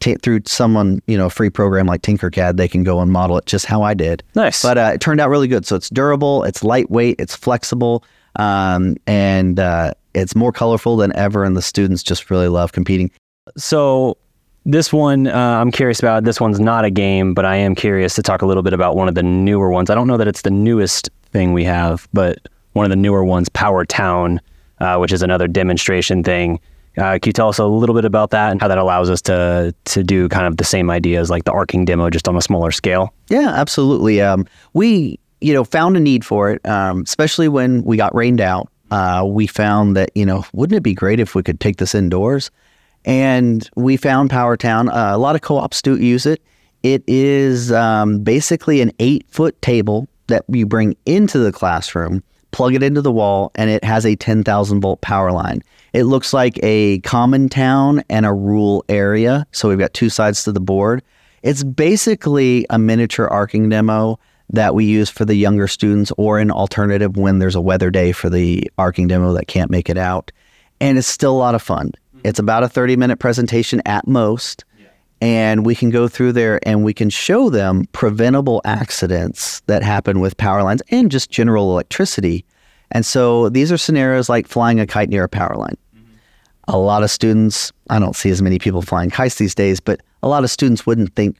Ta 0.00 0.14
through 0.20 0.40
someone, 0.44 1.00
you 1.06 1.16
know, 1.16 1.26
a 1.26 1.30
free 1.30 1.48
program 1.48 1.86
like 1.86 2.02
Tinkercad, 2.02 2.56
they 2.56 2.66
can 2.66 2.82
go 2.82 2.98
and 2.98 3.12
model 3.12 3.38
it 3.38 3.46
just 3.46 3.66
how 3.66 3.82
I 3.82 3.94
did. 3.94 4.24
Nice. 4.34 4.64
But 4.64 4.78
uh, 4.78 4.90
it 4.94 5.00
turned 5.00 5.20
out 5.20 5.30
really 5.30 5.46
good. 5.46 5.64
So 5.64 5.76
it's 5.76 5.88
durable, 5.88 6.42
it's 6.42 6.64
lightweight, 6.64 7.20
it's 7.20 7.36
flexible, 7.36 8.02
um, 8.34 8.96
and 9.06 9.60
uh, 9.60 9.94
it's 10.12 10.34
more 10.34 10.50
colorful 10.50 10.96
than 10.96 11.14
ever. 11.14 11.44
And 11.44 11.56
the 11.56 11.62
students 11.62 12.02
just 12.02 12.32
really 12.32 12.48
love 12.48 12.72
competing. 12.72 13.12
So 13.56 14.16
this 14.66 14.92
one, 14.92 15.28
uh, 15.28 15.60
I'm 15.60 15.70
curious 15.70 16.00
about. 16.00 16.24
This 16.24 16.40
one's 16.40 16.58
not 16.58 16.84
a 16.84 16.90
game, 16.90 17.32
but 17.32 17.44
I 17.44 17.54
am 17.54 17.76
curious 17.76 18.16
to 18.16 18.22
talk 18.22 18.42
a 18.42 18.46
little 18.46 18.64
bit 18.64 18.72
about 18.72 18.96
one 18.96 19.06
of 19.06 19.14
the 19.14 19.22
newer 19.22 19.70
ones. 19.70 19.88
I 19.88 19.94
don't 19.94 20.08
know 20.08 20.16
that 20.16 20.26
it's 20.26 20.42
the 20.42 20.50
newest 20.50 21.10
thing 21.30 21.52
we 21.52 21.62
have, 21.62 22.08
but 22.12 22.48
one 22.72 22.84
of 22.84 22.90
the 22.90 22.96
newer 22.96 23.24
ones, 23.24 23.48
Power 23.48 23.84
Town, 23.84 24.40
uh, 24.80 24.96
which 24.96 25.12
is 25.12 25.22
another 25.22 25.46
demonstration 25.46 26.24
thing. 26.24 26.58
Uh, 27.00 27.18
can 27.18 27.30
you 27.30 27.32
tell 27.32 27.48
us 27.48 27.58
a 27.58 27.64
little 27.64 27.94
bit 27.94 28.04
about 28.04 28.30
that 28.30 28.50
and 28.50 28.60
how 28.60 28.68
that 28.68 28.78
allows 28.78 29.08
us 29.08 29.22
to 29.22 29.74
to 29.86 30.04
do 30.04 30.28
kind 30.28 30.46
of 30.46 30.58
the 30.58 30.64
same 30.64 30.90
ideas 30.90 31.30
like 31.30 31.44
the 31.44 31.52
arcing 31.52 31.84
demo, 31.84 32.10
just 32.10 32.28
on 32.28 32.36
a 32.36 32.42
smaller 32.42 32.70
scale? 32.70 33.14
Yeah, 33.28 33.48
absolutely. 33.48 34.20
Um, 34.20 34.46
we, 34.74 35.18
you 35.40 35.54
know, 35.54 35.64
found 35.64 35.96
a 35.96 36.00
need 36.00 36.24
for 36.24 36.50
it, 36.50 36.66
um, 36.68 37.02
especially 37.02 37.48
when 37.48 37.82
we 37.84 37.96
got 37.96 38.14
rained 38.14 38.40
out. 38.40 38.68
Uh, 38.90 39.24
we 39.26 39.46
found 39.46 39.96
that, 39.96 40.10
you 40.14 40.26
know, 40.26 40.44
wouldn't 40.52 40.76
it 40.76 40.82
be 40.82 40.94
great 40.94 41.20
if 41.20 41.34
we 41.34 41.42
could 41.42 41.60
take 41.60 41.76
this 41.76 41.94
indoors? 41.94 42.50
And 43.04 43.68
we 43.76 43.96
found 43.96 44.30
Power 44.30 44.56
Town. 44.56 44.88
Uh, 44.88 45.12
a 45.14 45.18
lot 45.18 45.36
of 45.36 45.40
co-ops 45.40 45.80
do 45.80 45.96
use 45.96 46.26
it. 46.26 46.42
It 46.82 47.02
is 47.06 47.72
um, 47.72 48.18
basically 48.20 48.80
an 48.80 48.90
eight-foot 48.98 49.60
table 49.62 50.08
that 50.26 50.44
you 50.48 50.66
bring 50.66 50.96
into 51.06 51.38
the 51.38 51.52
classroom, 51.52 52.22
plug 52.50 52.74
it 52.74 52.82
into 52.82 53.02
the 53.02 53.12
wall, 53.12 53.52
and 53.54 53.70
it 53.70 53.84
has 53.84 54.04
a 54.04 54.16
10,000 54.16 54.80
volt 54.80 55.00
power 55.00 55.32
line. 55.32 55.62
It 55.92 56.04
looks 56.04 56.32
like 56.32 56.58
a 56.62 57.00
common 57.00 57.48
town 57.48 58.02
and 58.08 58.24
a 58.24 58.32
rural 58.32 58.84
area. 58.88 59.46
So 59.52 59.68
we've 59.68 59.78
got 59.78 59.94
two 59.94 60.08
sides 60.08 60.44
to 60.44 60.52
the 60.52 60.60
board. 60.60 61.02
It's 61.42 61.64
basically 61.64 62.66
a 62.70 62.78
miniature 62.78 63.28
arcing 63.28 63.68
demo 63.68 64.18
that 64.50 64.74
we 64.74 64.84
use 64.84 65.08
for 65.08 65.24
the 65.24 65.34
younger 65.34 65.68
students 65.68 66.12
or 66.16 66.38
an 66.38 66.50
alternative 66.50 67.16
when 67.16 67.38
there's 67.38 67.54
a 67.54 67.60
weather 67.60 67.90
day 67.90 68.12
for 68.12 68.28
the 68.28 68.70
arcing 68.78 69.06
demo 69.06 69.32
that 69.32 69.46
can't 69.46 69.70
make 69.70 69.88
it 69.88 69.96
out. 69.96 70.32
And 70.80 70.98
it's 70.98 71.06
still 71.06 71.32
a 71.32 71.38
lot 71.38 71.54
of 71.54 71.62
fun. 71.62 71.88
Mm-hmm. 71.88 72.20
It's 72.24 72.38
about 72.38 72.62
a 72.62 72.68
30 72.68 72.96
minute 72.96 73.18
presentation 73.18 73.80
at 73.86 74.06
most. 74.06 74.64
And 75.20 75.66
we 75.66 75.74
can 75.74 75.90
go 75.90 76.08
through 76.08 76.32
there 76.32 76.60
and 76.66 76.82
we 76.82 76.94
can 76.94 77.10
show 77.10 77.50
them 77.50 77.84
preventable 77.92 78.62
accidents 78.64 79.60
that 79.66 79.82
happen 79.82 80.20
with 80.20 80.36
power 80.36 80.62
lines 80.62 80.82
and 80.90 81.10
just 81.10 81.30
general 81.30 81.70
electricity. 81.72 82.44
And 82.90 83.04
so 83.04 83.50
these 83.50 83.70
are 83.70 83.76
scenarios 83.76 84.28
like 84.28 84.48
flying 84.48 84.80
a 84.80 84.86
kite 84.86 85.10
near 85.10 85.24
a 85.24 85.28
power 85.28 85.56
line 85.56 85.76
a 86.70 86.78
lot 86.78 87.02
of 87.02 87.10
students, 87.10 87.72
I 87.90 87.98
don't 87.98 88.14
see 88.14 88.30
as 88.30 88.40
many 88.40 88.58
people 88.58 88.80
flying 88.80 89.10
kites 89.10 89.36
these 89.36 89.54
days, 89.54 89.80
but 89.80 90.00
a 90.22 90.28
lot 90.28 90.44
of 90.44 90.50
students 90.50 90.86
wouldn't 90.86 91.14
think 91.16 91.36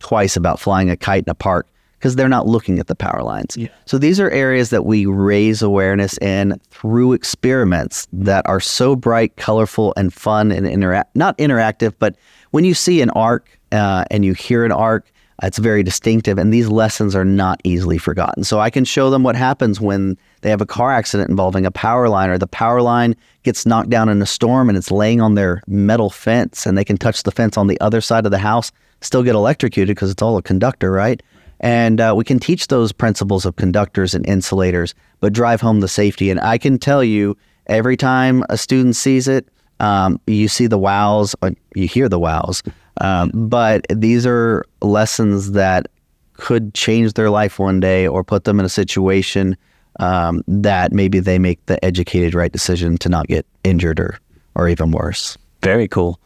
twice 0.00 0.36
about 0.36 0.58
flying 0.58 0.90
a 0.90 0.96
kite 0.96 1.24
in 1.26 1.30
a 1.30 1.34
park 1.34 1.68
because 1.98 2.16
they're 2.16 2.28
not 2.28 2.48
looking 2.48 2.80
at 2.80 2.88
the 2.88 2.96
power 2.96 3.22
lines. 3.22 3.56
So 3.84 3.96
these 3.96 4.18
are 4.18 4.28
areas 4.30 4.70
that 4.70 4.84
we 4.84 5.06
raise 5.06 5.62
awareness 5.62 6.18
in 6.18 6.60
through 6.70 7.12
experiments 7.12 8.08
that 8.12 8.44
are 8.48 8.58
so 8.58 8.96
bright, 8.96 9.36
colorful, 9.36 9.94
and 9.96 10.12
fun 10.12 10.50
and 10.50 10.66
interact 10.66 11.14
not 11.14 11.38
interactive, 11.38 11.94
but 12.00 12.16
when 12.52 12.64
you 12.64 12.74
see 12.74 13.00
an 13.00 13.10
arc 13.10 13.58
uh, 13.72 14.04
and 14.10 14.24
you 14.24 14.32
hear 14.34 14.64
an 14.64 14.72
arc, 14.72 15.10
it's 15.42 15.58
very 15.58 15.82
distinctive, 15.82 16.38
and 16.38 16.52
these 16.52 16.68
lessons 16.68 17.16
are 17.16 17.24
not 17.24 17.60
easily 17.64 17.98
forgotten. 17.98 18.44
So 18.44 18.60
I 18.60 18.70
can 18.70 18.84
show 18.84 19.10
them 19.10 19.24
what 19.24 19.34
happens 19.34 19.80
when 19.80 20.16
they 20.42 20.50
have 20.50 20.60
a 20.60 20.66
car 20.66 20.92
accident 20.92 21.30
involving 21.30 21.66
a 21.66 21.70
power 21.72 22.08
line, 22.08 22.30
or 22.30 22.38
the 22.38 22.46
power 22.46 22.80
line 22.80 23.16
gets 23.42 23.66
knocked 23.66 23.90
down 23.90 24.08
in 24.08 24.22
a 24.22 24.26
storm 24.26 24.68
and 24.68 24.78
it's 24.78 24.92
laying 24.92 25.20
on 25.20 25.34
their 25.34 25.62
metal 25.66 26.10
fence, 26.10 26.64
and 26.64 26.78
they 26.78 26.84
can 26.84 26.96
touch 26.96 27.24
the 27.24 27.32
fence 27.32 27.56
on 27.56 27.66
the 27.66 27.80
other 27.80 28.00
side 28.00 28.24
of 28.24 28.30
the 28.30 28.38
house, 28.38 28.70
still 29.00 29.24
get 29.24 29.34
electrocuted 29.34 29.96
because 29.96 30.10
it's 30.12 30.22
all 30.22 30.36
a 30.36 30.42
conductor, 30.42 30.92
right? 30.92 31.22
And 31.58 32.00
uh, 32.00 32.14
we 32.16 32.24
can 32.24 32.38
teach 32.38 32.68
those 32.68 32.92
principles 32.92 33.44
of 33.44 33.56
conductors 33.56 34.14
and 34.14 34.24
insulators, 34.26 34.94
but 35.20 35.32
drive 35.32 35.60
home 35.60 35.80
the 35.80 35.88
safety. 35.88 36.30
And 36.30 36.38
I 36.40 36.58
can 36.58 36.78
tell 36.78 37.02
you, 37.02 37.36
every 37.66 37.96
time 37.96 38.44
a 38.48 38.58
student 38.58 38.94
sees 38.94 39.26
it, 39.26 39.48
um, 39.82 40.18
you 40.26 40.48
see 40.48 40.66
the 40.66 40.78
wows, 40.78 41.34
you 41.74 41.86
hear 41.86 42.08
the 42.08 42.18
wows. 42.18 42.62
Um, 43.00 43.30
but 43.34 43.84
these 43.90 44.24
are 44.26 44.64
lessons 44.80 45.52
that 45.52 45.88
could 46.34 46.72
change 46.72 47.12
their 47.14 47.30
life 47.30 47.58
one 47.58 47.80
day 47.80 48.06
or 48.06 48.24
put 48.24 48.44
them 48.44 48.58
in 48.58 48.64
a 48.64 48.70
situation 48.70 49.56
um, 50.00 50.42
that 50.46 50.92
maybe 50.92 51.20
they 51.20 51.38
make 51.38 51.64
the 51.66 51.84
educated 51.84 52.34
right 52.34 52.52
decision 52.52 52.96
to 52.98 53.08
not 53.08 53.26
get 53.26 53.44
injured 53.64 54.00
or, 54.00 54.18
or 54.54 54.68
even 54.68 54.92
worse. 54.92 55.36
Very 55.62 55.88
cool. 55.88 56.18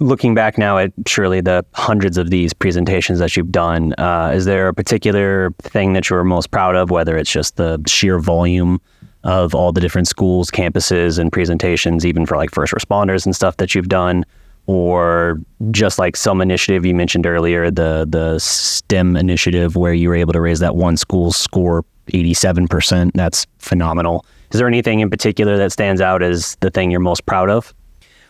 Looking 0.00 0.34
back 0.34 0.56
now 0.56 0.78
at 0.78 0.92
surely 1.06 1.40
the 1.40 1.66
hundreds 1.74 2.16
of 2.16 2.30
these 2.30 2.52
presentations 2.52 3.18
that 3.18 3.36
you've 3.36 3.50
done, 3.50 3.94
uh, 3.98 4.30
is 4.32 4.44
there 4.44 4.68
a 4.68 4.74
particular 4.74 5.52
thing 5.58 5.92
that 5.94 6.08
you're 6.08 6.22
most 6.22 6.52
proud 6.52 6.76
of, 6.76 6.90
whether 6.90 7.16
it's 7.16 7.30
just 7.30 7.56
the 7.56 7.82
sheer 7.86 8.20
volume 8.20 8.80
of 9.28 9.54
all 9.54 9.72
the 9.72 9.80
different 9.80 10.08
schools, 10.08 10.50
campuses, 10.50 11.18
and 11.18 11.30
presentations, 11.30 12.06
even 12.06 12.24
for 12.24 12.38
like 12.38 12.50
first 12.50 12.72
responders 12.72 13.26
and 13.26 13.36
stuff 13.36 13.58
that 13.58 13.74
you've 13.74 13.88
done, 13.88 14.24
or 14.66 15.38
just 15.70 15.98
like 15.98 16.16
some 16.16 16.40
initiative 16.40 16.86
you 16.86 16.94
mentioned 16.94 17.26
earlier, 17.26 17.70
the 17.70 18.06
the 18.08 18.38
STEM 18.38 19.16
initiative 19.16 19.76
where 19.76 19.92
you 19.92 20.08
were 20.08 20.16
able 20.16 20.32
to 20.32 20.40
raise 20.40 20.60
that 20.60 20.76
one 20.76 20.96
school 20.96 21.30
score 21.30 21.84
87%. 22.06 23.10
That's 23.12 23.46
phenomenal. 23.58 24.24
Is 24.50 24.58
there 24.58 24.66
anything 24.66 25.00
in 25.00 25.10
particular 25.10 25.58
that 25.58 25.72
stands 25.72 26.00
out 26.00 26.22
as 26.22 26.56
the 26.60 26.70
thing 26.70 26.90
you're 26.90 27.00
most 27.00 27.26
proud 27.26 27.50
of? 27.50 27.74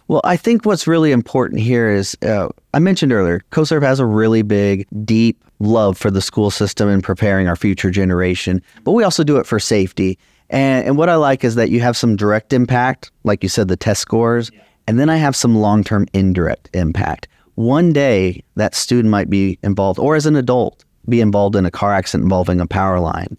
Well, 0.09 0.21
I 0.25 0.37
think 0.37 0.65
what's 0.65 0.89
really 0.89 1.13
important 1.13 1.61
here 1.61 1.89
is 1.89 2.17
uh, 2.23 2.49
I 2.75 2.81
mentioned 2.81 3.13
earlier, 3.13 3.45
CoServ 3.53 3.83
has 3.83 4.01
a 4.01 4.07
really 4.07 4.43
big, 4.43 4.89
deep 5.05 5.45
love 5.61 5.97
for 5.97 6.11
the 6.11 6.23
school 6.23 6.51
system 6.51 6.89
and 6.89 7.05
preparing 7.05 7.47
our 7.47 7.57
future 7.57 7.91
generation, 7.91 8.63
but 8.83 8.93
we 8.93 9.05
also 9.05 9.23
do 9.23 9.37
it 9.37 9.47
for 9.47 9.61
safety. 9.61 10.19
And, 10.51 10.87
and 10.87 10.97
what 10.97 11.09
I 11.09 11.17
like 11.17 11.45
is 11.45 11.55
that 11.57 11.71
you 11.71 11.81
have 11.81 11.97
some 11.97 12.17
direct 12.17 12.53
impact, 12.53 13.11
like 13.25 13.43
you 13.43 13.49
said, 13.49 13.69
the 13.69 13.77
test 13.77 14.01
scores, 14.01 14.51
and 14.87 14.99
then 14.99 15.11
I 15.11 15.17
have 15.17 15.37
some 15.37 15.57
long 15.57 15.85
term 15.85 16.07
indirect 16.13 16.71
impact. 16.75 17.29
One 17.57 17.93
day, 17.93 18.43
that 18.55 18.75
student 18.75 19.11
might 19.11 19.29
be 19.29 19.59
involved, 19.63 19.99
or 19.99 20.17
as 20.17 20.27
an 20.27 20.37
adult, 20.37 20.85
be 21.09 21.21
involved 21.21 21.57
in 21.57 21.67
a 21.67 21.71
car 21.71 21.93
accident 21.93 22.25
involving 22.25 22.61
a 22.61 22.67
power 22.67 23.01
line. 23.01 23.37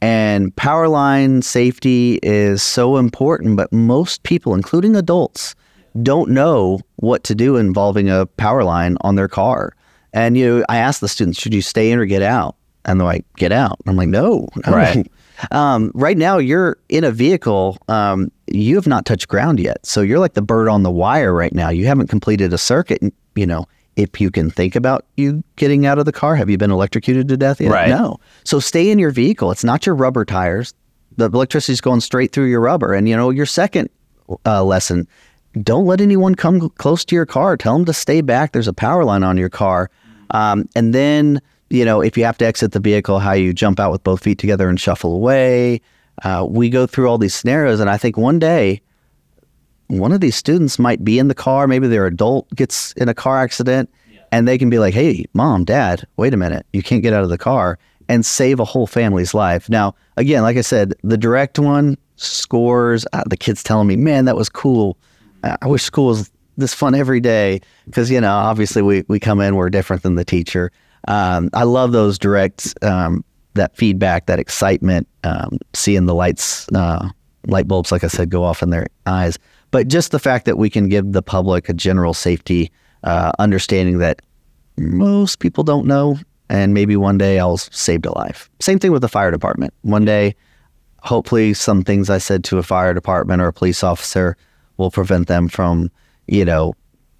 And 0.00 0.54
power 0.56 0.88
line 0.88 1.42
safety 1.42 2.20
is 2.22 2.62
so 2.62 2.96
important, 2.96 3.56
but 3.56 3.72
most 3.72 4.22
people, 4.22 4.54
including 4.54 4.94
adults, 4.96 5.54
don't 6.02 6.30
know 6.30 6.80
what 6.96 7.24
to 7.24 7.34
do 7.34 7.56
involving 7.56 8.08
a 8.08 8.26
power 8.26 8.62
line 8.62 8.96
on 9.00 9.16
their 9.16 9.28
car. 9.28 9.74
And 10.12 10.36
you, 10.36 10.58
know, 10.58 10.64
I 10.68 10.78
asked 10.78 11.00
the 11.00 11.08
students, 11.08 11.40
should 11.40 11.54
you 11.54 11.62
stay 11.62 11.90
in 11.90 11.98
or 11.98 12.06
get 12.06 12.22
out? 12.22 12.56
And 12.84 13.00
they're 13.00 13.06
like, 13.06 13.24
get 13.36 13.52
out. 13.52 13.78
I'm 13.86 13.96
like, 13.96 14.08
no, 14.08 14.48
no. 14.66 14.72
Right. 14.72 15.06
Um, 15.50 15.92
right 15.94 16.16
now, 16.16 16.38
you're 16.38 16.78
in 16.88 17.04
a 17.04 17.10
vehicle. 17.10 17.78
Um, 17.88 18.30
you 18.46 18.74
have 18.76 18.86
not 18.86 19.04
touched 19.04 19.28
ground 19.28 19.60
yet. 19.60 19.84
So 19.86 20.00
you're 20.00 20.18
like 20.18 20.34
the 20.34 20.42
bird 20.42 20.68
on 20.68 20.82
the 20.82 20.90
wire 20.90 21.32
right 21.32 21.54
now. 21.54 21.68
You 21.68 21.86
haven't 21.86 22.08
completed 22.08 22.52
a 22.52 22.58
circuit. 22.58 23.02
You 23.34 23.46
know, 23.46 23.66
if 23.96 24.20
you 24.20 24.30
can 24.30 24.50
think 24.50 24.76
about 24.76 25.04
you 25.16 25.42
getting 25.56 25.86
out 25.86 25.98
of 25.98 26.04
the 26.04 26.12
car, 26.12 26.36
have 26.36 26.48
you 26.48 26.58
been 26.58 26.70
electrocuted 26.70 27.28
to 27.28 27.36
death 27.36 27.60
yet? 27.60 27.72
Right. 27.72 27.88
No. 27.88 28.18
So 28.44 28.60
stay 28.60 28.90
in 28.90 28.98
your 28.98 29.10
vehicle. 29.10 29.50
It's 29.50 29.64
not 29.64 29.86
your 29.86 29.94
rubber 29.94 30.24
tires. 30.24 30.74
The 31.16 31.26
electricity's 31.26 31.80
going 31.80 32.00
straight 32.00 32.32
through 32.32 32.46
your 32.46 32.60
rubber. 32.60 32.94
And, 32.94 33.08
you 33.08 33.16
know, 33.16 33.30
your 33.30 33.46
second 33.46 33.90
uh, 34.46 34.62
lesson, 34.62 35.08
don't 35.62 35.86
let 35.86 36.00
anyone 36.00 36.34
come 36.34 36.70
close 36.70 37.04
to 37.06 37.16
your 37.16 37.26
car. 37.26 37.56
Tell 37.56 37.74
them 37.74 37.84
to 37.86 37.92
stay 37.92 38.20
back. 38.20 38.52
There's 38.52 38.68
a 38.68 38.72
power 38.72 39.04
line 39.04 39.24
on 39.24 39.36
your 39.36 39.48
car. 39.48 39.90
Um, 40.30 40.68
and 40.76 40.94
then, 40.94 41.40
you 41.70 41.84
know, 41.84 42.00
if 42.00 42.16
you 42.16 42.24
have 42.24 42.38
to 42.38 42.46
exit 42.46 42.72
the 42.72 42.80
vehicle, 42.80 43.18
how 43.18 43.32
you 43.32 43.52
jump 43.52 43.78
out 43.78 43.92
with 43.92 44.02
both 44.02 44.22
feet 44.22 44.38
together 44.38 44.68
and 44.68 44.80
shuffle 44.80 45.14
away. 45.14 45.80
Uh, 46.24 46.46
we 46.48 46.68
go 46.68 46.86
through 46.86 47.08
all 47.08 47.18
these 47.18 47.34
scenarios. 47.34 47.80
And 47.80 47.90
I 47.90 47.96
think 47.96 48.16
one 48.16 48.38
day, 48.38 48.80
one 49.88 50.12
of 50.12 50.20
these 50.20 50.36
students 50.36 50.78
might 50.78 51.04
be 51.04 51.18
in 51.18 51.28
the 51.28 51.34
car. 51.34 51.66
Maybe 51.66 51.86
their 51.86 52.06
adult 52.06 52.50
gets 52.54 52.92
in 52.92 53.08
a 53.08 53.14
car 53.14 53.38
accident 53.38 53.90
and 54.32 54.46
they 54.46 54.58
can 54.58 54.70
be 54.70 54.78
like, 54.78 54.94
hey, 54.94 55.26
mom, 55.32 55.64
dad, 55.64 56.06
wait 56.16 56.34
a 56.34 56.36
minute. 56.36 56.66
You 56.72 56.82
can't 56.82 57.02
get 57.02 57.12
out 57.12 57.22
of 57.22 57.30
the 57.30 57.38
car 57.38 57.78
and 58.08 58.24
save 58.24 58.60
a 58.60 58.64
whole 58.64 58.86
family's 58.86 59.34
life. 59.34 59.68
Now, 59.68 59.94
again, 60.16 60.42
like 60.42 60.56
I 60.56 60.62
said, 60.62 60.94
the 61.02 61.16
direct 61.16 61.58
one 61.58 61.96
scores. 62.16 63.06
Uh, 63.12 63.24
the 63.26 63.36
kids 63.36 63.62
telling 63.62 63.86
me, 63.86 63.96
man, 63.96 64.24
that 64.24 64.36
was 64.36 64.48
cool. 64.48 64.98
I 65.44 65.56
I 65.62 65.66
wish 65.68 65.82
school 65.82 66.06
was 66.06 66.30
this 66.56 66.74
fun 66.74 66.94
every 66.94 67.20
day 67.20 67.60
because, 67.86 68.10
you 68.10 68.20
know, 68.20 68.32
obviously 68.32 68.82
we, 68.82 69.04
we 69.08 69.20
come 69.20 69.40
in, 69.40 69.54
we're 69.54 69.70
different 69.70 70.02
than 70.02 70.16
the 70.16 70.24
teacher. 70.24 70.72
Um, 71.06 71.50
I 71.54 71.62
love 71.62 71.92
those 71.92 72.18
direct, 72.18 72.74
um, 72.82 73.24
that 73.54 73.76
feedback, 73.76 74.26
that 74.26 74.38
excitement, 74.38 75.06
um, 75.24 75.58
seeing 75.74 76.06
the 76.06 76.14
lights, 76.14 76.66
uh, 76.74 77.08
light 77.46 77.68
bulbs, 77.68 77.92
like 77.92 78.04
I 78.04 78.08
said, 78.08 78.30
go 78.30 78.44
off 78.44 78.62
in 78.62 78.70
their 78.70 78.88
eyes. 79.06 79.38
But 79.70 79.88
just 79.88 80.10
the 80.10 80.18
fact 80.18 80.44
that 80.46 80.58
we 80.58 80.70
can 80.70 80.88
give 80.88 81.12
the 81.12 81.22
public 81.22 81.68
a 81.68 81.74
general 81.74 82.14
safety 82.14 82.70
uh, 83.04 83.32
understanding 83.38 83.98
that 83.98 84.22
most 84.76 85.38
people 85.38 85.64
don't 85.64 85.86
know, 85.86 86.18
and 86.48 86.72
maybe 86.72 86.96
one 86.96 87.18
day 87.18 87.38
I'll 87.38 87.58
saved 87.58 88.06
a 88.06 88.16
life. 88.16 88.48
Same 88.60 88.78
thing 88.78 88.92
with 88.92 89.02
the 89.02 89.08
fire 89.08 89.30
department. 89.30 89.74
One 89.82 90.04
day, 90.04 90.34
hopefully, 91.02 91.54
some 91.54 91.82
things 91.82 92.10
I 92.10 92.18
said 92.18 92.44
to 92.44 92.58
a 92.58 92.62
fire 92.62 92.94
department 92.94 93.42
or 93.42 93.48
a 93.48 93.52
police 93.52 93.82
officer 93.82 94.36
will 94.76 94.90
prevent 94.90 95.28
them 95.28 95.48
from, 95.48 95.90
you 96.26 96.44
know, 96.44 96.74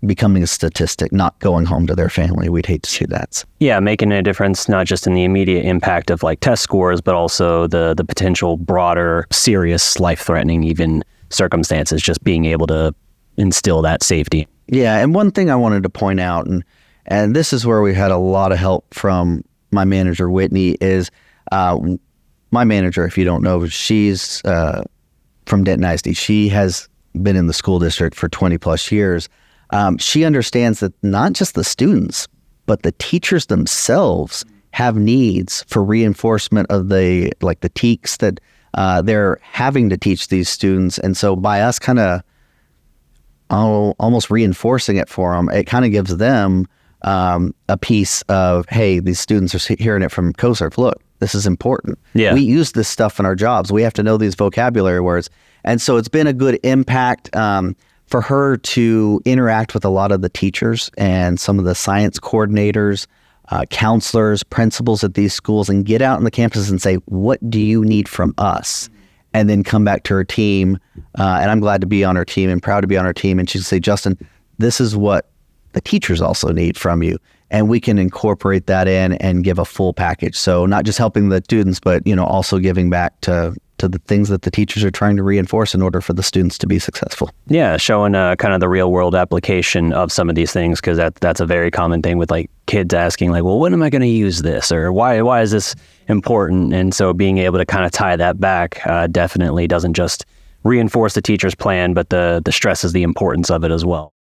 becoming 0.07 0.43
a 0.43 0.47
statistic, 0.47 1.13
not 1.13 1.39
going 1.41 1.67
home 1.67 1.87
to 1.87 1.95
their 1.95 2.09
family. 2.09 2.49
We'd 2.49 2.67
hate 2.67 2.83
to 2.85 2.91
see 2.91 3.05
that. 3.07 3.45
Yeah, 3.59 3.81
making 3.81 4.13
a 4.13 4.23
difference 4.23 4.69
not 4.69 4.87
just 4.87 5.07
in 5.07 5.15
the 5.15 5.25
immediate 5.25 5.65
impact 5.65 6.11
of 6.11 6.23
like 6.23 6.41
test 6.41 6.63
scores, 6.63 7.01
but 7.01 7.15
also 7.15 7.67
the 7.67 7.95
the 7.95 8.05
potential 8.05 8.57
broader, 8.57 9.27
serious, 9.33 9.99
life 9.99 10.21
threatening 10.21 10.63
even 10.65 11.05
circumstances. 11.31 12.03
Just 12.03 12.23
being 12.23 12.45
able 12.45 12.67
to 12.69 12.95
instill 13.37 13.83
that 13.83 14.03
safety. 14.03 14.47
Yeah, 14.69 14.99
and 14.99 15.15
one 15.15 15.31
thing 15.31 15.51
I 15.51 15.57
wanted 15.57 15.83
to 15.83 15.89
point 15.89 16.21
out, 16.21 16.47
and 16.47 16.65
and 17.07 17.35
this 17.35 17.53
is 17.53 17.67
where 17.67 17.83
we 17.83 17.95
had 17.95 18.11
a 18.11 18.19
lot 18.19 18.53
of 18.53 18.59
help 18.59 18.93
from 18.95 19.45
my 19.71 19.85
manager 19.85 20.31
Whitney, 20.31 20.77
is 20.81 21.11
uh, 21.53 21.79
my 22.51 22.65
manager. 22.65 23.05
If 23.05 23.19
you 23.19 23.25
don't 23.25 23.43
know, 23.43 23.67
she's 23.67 24.45
uh, 24.45 24.83
from 25.47 25.65
Denton 25.65 25.91
ISD. 25.91 26.17
She 26.17 26.49
has 26.51 26.89
been 27.23 27.37
in 27.37 27.47
the 27.47 27.53
school 27.53 27.79
district 27.79 28.17
for 28.17 28.29
20 28.29 28.59
plus 28.59 28.93
years. 28.93 29.29
Um, 29.71 29.99
she 29.99 30.25
understands 30.25 30.81
that 30.81 30.93
not 31.03 31.33
just 31.33 31.55
the 31.55 31.65
students, 31.65 32.29
but 32.67 32.83
the 32.83 32.93
teachers 32.93 33.47
themselves 33.47 34.45
have 34.73 34.97
needs 34.97 35.65
for 35.69 35.83
reinforcement 35.83 36.71
of 36.71 36.89
the 36.89 37.33
like 37.41 37.61
the 37.61 37.71
TEKS 37.71 38.19
that 38.19 38.41
uh, 38.75 39.03
they're 39.03 39.39
having 39.43 39.89
to 39.91 39.97
teach 39.97 40.29
these 40.29 40.49
students, 40.49 40.99
and 40.99 41.17
so 41.17 41.35
by 41.35 41.61
us 41.61 41.79
kind 41.79 41.99
of 41.99 42.23
al- 43.51 43.97
almost 43.99 44.31
reinforcing 44.31 44.97
it 44.97 45.09
for 45.09 45.35
them, 45.35 45.49
it 45.49 45.65
kind 45.65 45.85
of 45.85 45.91
gives 45.91 46.17
them 46.17 46.67
um, 47.03 47.55
a 47.69 47.77
piece 47.77 48.23
of, 48.23 48.67
hey, 48.69 48.99
these 49.01 49.21
students 49.21 49.55
are 49.55 49.75
hearing 49.77 50.03
it 50.03 50.11
from 50.11 50.33
CoServ. 50.33 50.79
Look, 50.79 51.03
this 51.21 51.35
is 51.35 51.47
important. 51.47 51.99
Yeah. 52.15 52.35
We 52.35 52.41
use 52.41 52.73
this 52.73 52.89
stuff 52.89 53.19
in 53.19 53.27
our 53.27 53.35
jobs. 53.35 53.73
We 53.73 53.83
have 53.83 53.95
to 53.95 54.03
know 54.03 54.17
these 54.17 54.35
vocabulary 54.35 55.01
words. 55.01 55.31
And 55.65 55.81
so 55.81 55.97
it's 55.97 56.09
been 56.09 56.27
a 56.27 56.33
good 56.33 56.59
impact 56.63 57.35
um, 57.37 57.77
for 58.09 58.21
her 58.21 58.57
to 58.57 59.21
interact 59.25 59.75
with 59.75 59.85
a 59.85 59.91
lot 59.91 60.13
of 60.13 60.23
the 60.23 60.29
teachers 60.29 60.91
and 60.99 61.39
some 61.39 61.59
of 61.59 61.65
the 61.65 61.75
science 61.75 62.19
coordinators, 62.19 63.07
uh, 63.51 63.65
counselors, 63.71 64.43
principals 64.43 65.05
at 65.05 65.15
these 65.15 65.33
schools, 65.33 65.69
and 65.69 65.85
get 65.85 66.03
out 66.03 66.17
on 66.17 66.25
the 66.25 66.31
campus 66.31 66.69
and 66.71 66.83
say, 66.83 66.97
what 67.07 67.39
do 67.51 67.61
you 67.61 67.85
need 67.85 68.09
from 68.09 68.35
us? 68.39 68.89
and 69.35 69.49
then 69.49 69.63
come 69.63 69.85
back 69.85 70.05
to 70.05 70.15
her 70.15 70.25
team. 70.25 70.79
Uh, 71.19 71.39
and 71.41 71.51
I'm 71.51 71.61
glad 71.61 71.81
to 71.81 71.87
be 71.87 72.05
on 72.05 72.17
her 72.17 72.25
team 72.25 72.51
and 72.51 72.63
proud 72.63 72.81
to 72.81 72.87
be 72.87 72.97
on 72.97 73.05
her 73.05 73.13
team. 73.13 73.39
And 73.39 73.49
she'd 73.49 73.63
say, 73.63 73.79
Justin, 73.79 74.19
this 74.59 74.81
is 74.81 74.97
what 74.97 75.31
the 75.73 75.81
teachers 75.81 76.21
also 76.21 76.51
need 76.51 76.77
from 76.77 77.03
you. 77.03 77.19
And 77.51 77.69
we 77.69 77.81
can 77.81 77.99
incorporate 77.99 78.67
that 78.67 78.89
in 78.89 79.13
and 79.15 79.45
give 79.45 79.59
a 79.59 79.65
full 79.65 79.93
package. 79.93 80.37
So 80.37 80.67
not 80.67 80.85
just 80.85 80.99
helping 80.99 81.29
the 81.29 81.43
students, 81.45 81.81
but 81.81 82.07
you 82.07 82.15
know 82.15 82.25
also 82.25 82.59
giving 82.59 82.91
back 82.91 83.21
to 83.23 83.55
to 83.79 83.89
the 83.89 83.99
things 84.01 84.29
that 84.29 84.43
the 84.43 84.51
teachers 84.51 84.85
are 84.85 84.91
trying 84.91 85.17
to 85.17 85.23
reinforce 85.23 85.75
in 85.75 85.83
order 85.83 86.01
for 86.01 86.13
the 86.13 86.23
students 86.23 86.59
to 86.59 86.67
be 86.67 86.79
successful. 86.79 87.31
Yeah, 87.47 87.77
showing 87.77 88.15
uh, 88.15 88.37
kind 88.37 88.55
of 88.55 88.61
the 88.61 88.69
real 88.69 88.93
world 88.93 89.15
application 89.15 89.93
of 89.93 90.13
some 90.13 90.29
of 90.29 90.35
these 90.35 90.53
things 90.53 90.81
because 90.81 90.97
that 90.97 91.15
that's 91.17 91.41
a 91.41 91.47
very 91.47 91.71
common 91.71 92.03
thing 92.03 92.19
with 92.19 92.31
like 92.31 92.51
kids 92.67 92.93
asking 92.95 93.31
like, 93.31 93.45
well, 93.45 93.59
when 93.59 93.73
am 93.73 93.83
I 93.83 93.91
going 93.91 94.03
to 94.03 94.09
use 94.09 94.43
this 94.43 94.71
or 94.71 94.93
why 94.93 95.23
why 95.23 95.43
is 95.43 95.51
this 95.51 95.75
important? 96.09 96.73
And 96.73 96.95
so 96.95 97.13
being 97.13 97.39
able 97.39 97.59
to 97.59 97.67
kind 97.67 97.85
of 97.85 97.93
tie 97.93 98.17
that 98.17 98.41
back 98.41 98.87
uh, 98.87 99.07
definitely 99.07 99.67
doesn't 99.67 99.95
just 99.95 100.27
reinforce 100.65 101.15
the 101.15 101.23
teacher's 101.23 101.55
plan, 101.55 101.95
but 101.95 102.11
the 102.11 102.43
the 102.45 102.53
stresses 102.53 102.93
the 102.93 103.03
importance 103.03 103.51
of 103.51 103.65
it 103.65 103.71
as 103.71 103.85
well. 103.85 104.13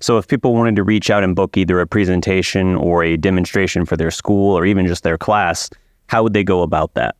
So 0.00 0.18
if 0.18 0.26
people 0.26 0.52
wanted 0.52 0.74
to 0.76 0.82
reach 0.82 1.10
out 1.10 1.22
and 1.22 1.36
book 1.36 1.56
either 1.56 1.78
a 1.80 1.86
presentation 1.86 2.74
or 2.74 3.04
a 3.04 3.16
demonstration 3.16 3.86
for 3.86 3.96
their 3.96 4.10
school 4.10 4.58
or 4.58 4.66
even 4.66 4.88
just 4.88 5.04
their 5.04 5.16
class, 5.16 5.70
how 6.08 6.24
would 6.24 6.32
they 6.32 6.42
go 6.42 6.62
about 6.62 6.94
that? 6.94 7.14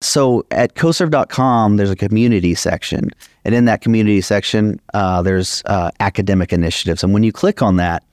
So 0.00 0.46
at 0.50 0.74
coserv.com, 0.74 1.76
there's 1.76 1.90
a 1.90 1.96
community 1.96 2.54
section. 2.54 3.10
And 3.44 3.54
in 3.54 3.64
that 3.64 3.80
community 3.80 4.20
section, 4.20 4.80
uh, 4.94 5.22
there's 5.22 5.62
uh, 5.66 5.90
academic 6.00 6.52
initiatives. 6.52 7.02
And 7.02 7.12
when 7.12 7.24
you 7.24 7.32
click 7.32 7.62
on 7.62 7.76
that, 7.76 8.04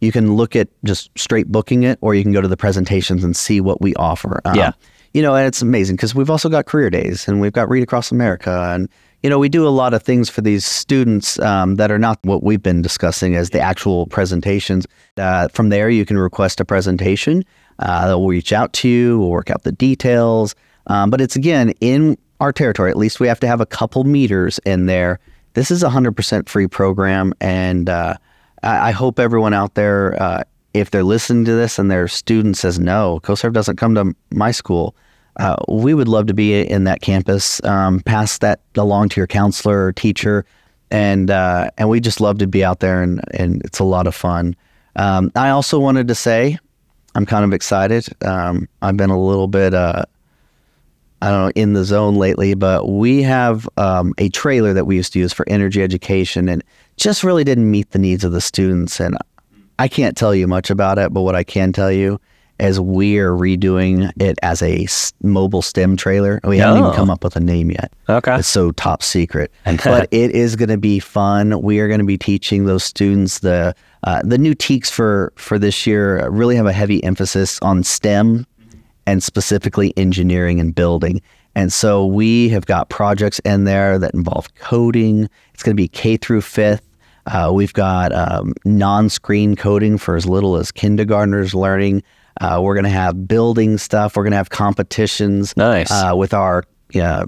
you 0.00 0.12
can 0.12 0.34
look 0.34 0.56
at 0.56 0.68
just 0.84 1.10
straight 1.18 1.48
booking 1.48 1.82
it, 1.82 1.98
or 2.00 2.14
you 2.14 2.22
can 2.22 2.32
go 2.32 2.40
to 2.40 2.48
the 2.48 2.56
presentations 2.56 3.24
and 3.24 3.36
see 3.36 3.60
what 3.60 3.80
we 3.80 3.94
offer. 3.94 4.40
Um, 4.44 4.56
Yeah. 4.56 4.72
You 5.14 5.22
know, 5.22 5.34
and 5.34 5.46
it's 5.46 5.62
amazing 5.62 5.96
because 5.96 6.14
we've 6.14 6.28
also 6.28 6.48
got 6.48 6.66
career 6.66 6.90
days 6.90 7.26
and 7.26 7.40
we've 7.40 7.52
got 7.52 7.68
Read 7.70 7.82
Across 7.82 8.12
America. 8.12 8.70
And, 8.74 8.88
you 9.22 9.30
know, 9.30 9.38
we 9.38 9.48
do 9.48 9.66
a 9.66 9.70
lot 9.70 9.94
of 9.94 10.02
things 10.02 10.28
for 10.28 10.42
these 10.42 10.66
students 10.66 11.38
um, 11.38 11.76
that 11.76 11.90
are 11.90 11.98
not 11.98 12.18
what 12.22 12.42
we've 12.42 12.62
been 12.62 12.82
discussing 12.82 13.34
as 13.34 13.50
the 13.50 13.58
actual 13.58 14.06
presentations. 14.08 14.86
Uh, 15.16 15.48
from 15.48 15.70
there, 15.70 15.88
you 15.88 16.04
can 16.04 16.18
request 16.18 16.60
a 16.60 16.64
presentation. 16.64 17.42
Uh, 17.78 18.06
they'll 18.06 18.26
reach 18.26 18.52
out 18.52 18.74
to 18.74 18.88
you, 18.88 19.18
we'll 19.18 19.30
work 19.30 19.50
out 19.50 19.62
the 19.62 19.72
details. 19.72 20.54
Um, 20.88 21.10
but 21.10 21.20
it's 21.20 21.36
again 21.36 21.70
in 21.80 22.16
our 22.40 22.52
territory. 22.52 22.90
At 22.90 22.96
least 22.96 23.20
we 23.20 23.28
have 23.28 23.40
to 23.40 23.46
have 23.46 23.60
a 23.60 23.66
couple 23.66 24.04
meters 24.04 24.58
in 24.64 24.86
there. 24.86 25.20
This 25.54 25.70
is 25.70 25.82
a 25.82 25.90
hundred 25.90 26.12
percent 26.12 26.48
free 26.48 26.66
program, 26.66 27.34
and 27.40 27.88
uh, 27.88 28.14
I, 28.62 28.88
I 28.88 28.90
hope 28.92 29.18
everyone 29.18 29.54
out 29.54 29.74
there, 29.74 30.20
uh, 30.22 30.44
if 30.74 30.90
they're 30.90 31.04
listening 31.04 31.44
to 31.46 31.52
this 31.52 31.78
and 31.78 31.90
their 31.90 32.08
student 32.08 32.56
says 32.56 32.78
no, 32.78 33.20
CoServ 33.22 33.52
doesn't 33.52 33.76
come 33.76 33.94
to 33.94 34.14
my 34.30 34.50
school. 34.50 34.94
Uh, 35.36 35.56
we 35.68 35.94
would 35.94 36.08
love 36.08 36.26
to 36.26 36.34
be 36.34 36.60
in 36.60 36.84
that 36.84 37.00
campus. 37.00 37.62
Um, 37.64 38.00
pass 38.00 38.38
that 38.38 38.60
along 38.76 39.10
to 39.10 39.20
your 39.20 39.26
counselor 39.26 39.86
or 39.86 39.92
teacher, 39.92 40.44
and 40.90 41.30
uh, 41.30 41.70
and 41.78 41.88
we 41.88 42.00
just 42.00 42.20
love 42.20 42.38
to 42.38 42.46
be 42.46 42.64
out 42.64 42.80
there, 42.80 43.02
and 43.02 43.20
and 43.34 43.62
it's 43.64 43.78
a 43.78 43.84
lot 43.84 44.06
of 44.06 44.14
fun. 44.14 44.54
Um, 44.96 45.30
I 45.36 45.50
also 45.50 45.78
wanted 45.78 46.08
to 46.08 46.14
say, 46.14 46.58
I'm 47.14 47.26
kind 47.26 47.44
of 47.44 47.52
excited. 47.52 48.08
Um, 48.24 48.68
I've 48.82 48.96
been 48.96 49.10
a 49.10 49.20
little 49.20 49.48
bit. 49.48 49.74
I 51.20 51.30
don't 51.30 51.44
know, 51.46 51.52
in 51.60 51.72
the 51.72 51.84
zone 51.84 52.14
lately, 52.16 52.54
but 52.54 52.88
we 52.88 53.22
have 53.22 53.68
um, 53.76 54.14
a 54.18 54.28
trailer 54.28 54.72
that 54.72 54.84
we 54.86 54.96
used 54.96 55.12
to 55.14 55.18
use 55.18 55.32
for 55.32 55.48
energy 55.48 55.82
education 55.82 56.48
and 56.48 56.62
just 56.96 57.24
really 57.24 57.44
didn't 57.44 57.70
meet 57.70 57.90
the 57.90 57.98
needs 57.98 58.22
of 58.24 58.32
the 58.32 58.40
students. 58.40 59.00
And 59.00 59.16
I 59.78 59.88
can't 59.88 60.16
tell 60.16 60.34
you 60.34 60.46
much 60.46 60.70
about 60.70 60.98
it, 60.98 61.12
but 61.12 61.22
what 61.22 61.34
I 61.34 61.42
can 61.44 61.72
tell 61.72 61.90
you 61.90 62.20
is 62.60 62.80
we're 62.80 63.30
redoing 63.30 64.10
it 64.20 64.36
as 64.42 64.62
a 64.62 64.86
mobile 65.22 65.62
STEM 65.62 65.96
trailer. 65.96 66.40
We 66.42 66.58
haven't 66.58 66.78
even 66.78 66.90
Oh. 66.90 66.94
come 66.94 67.08
up 67.10 67.22
with 67.22 67.36
a 67.36 67.40
name 67.40 67.70
yet. 67.70 67.92
Okay. 68.08 68.36
It's 68.38 68.48
so 68.48 68.72
top 68.72 69.02
secret, 69.02 69.52
but 69.84 70.08
it 70.10 70.32
is 70.32 70.56
going 70.56 70.68
to 70.70 70.78
be 70.78 70.98
fun. 70.98 71.62
We 71.62 71.78
are 71.78 71.86
going 71.86 72.00
to 72.00 72.06
be 72.06 72.18
teaching 72.18 72.64
those 72.66 72.82
students 72.82 73.38
the 73.40 73.74
uh, 74.04 74.22
the 74.24 74.38
new 74.38 74.54
TEKS 74.54 74.90
for 74.90 75.32
for 75.36 75.56
this 75.58 75.86
year. 75.86 76.28
Really 76.30 76.56
have 76.56 76.66
a 76.66 76.72
heavy 76.72 77.02
emphasis 77.04 77.58
on 77.62 77.84
STEM 77.84 78.44
and 79.08 79.22
specifically 79.22 79.94
engineering 79.96 80.60
and 80.60 80.74
building. 80.74 81.22
And 81.54 81.72
so 81.72 82.04
we 82.04 82.50
have 82.50 82.66
got 82.66 82.90
projects 82.90 83.38
in 83.38 83.64
there 83.64 83.98
that 83.98 84.12
involve 84.12 84.54
coding. 84.54 85.30
It's 85.54 85.62
going 85.62 85.74
to 85.74 85.82
be 85.82 85.88
K 85.88 86.18
through 86.18 86.42
fifth. 86.42 86.86
Uh, 87.24 87.50
we've 87.52 87.72
got 87.72 88.12
um, 88.12 88.52
non-screen 88.66 89.56
coding 89.56 89.96
for 89.96 90.14
as 90.14 90.26
little 90.26 90.56
as 90.56 90.70
kindergartners 90.70 91.54
learning. 91.54 92.02
Uh, 92.42 92.60
we're 92.62 92.74
going 92.74 92.84
to 92.84 92.90
have 92.90 93.26
building 93.26 93.78
stuff. 93.78 94.14
We're 94.14 94.24
going 94.24 94.32
to 94.32 94.36
have 94.36 94.50
competitions. 94.50 95.56
Nice. 95.56 95.90
Uh, 95.90 96.12
with 96.14 96.34
our 96.34 96.64
yeah, 96.92 97.24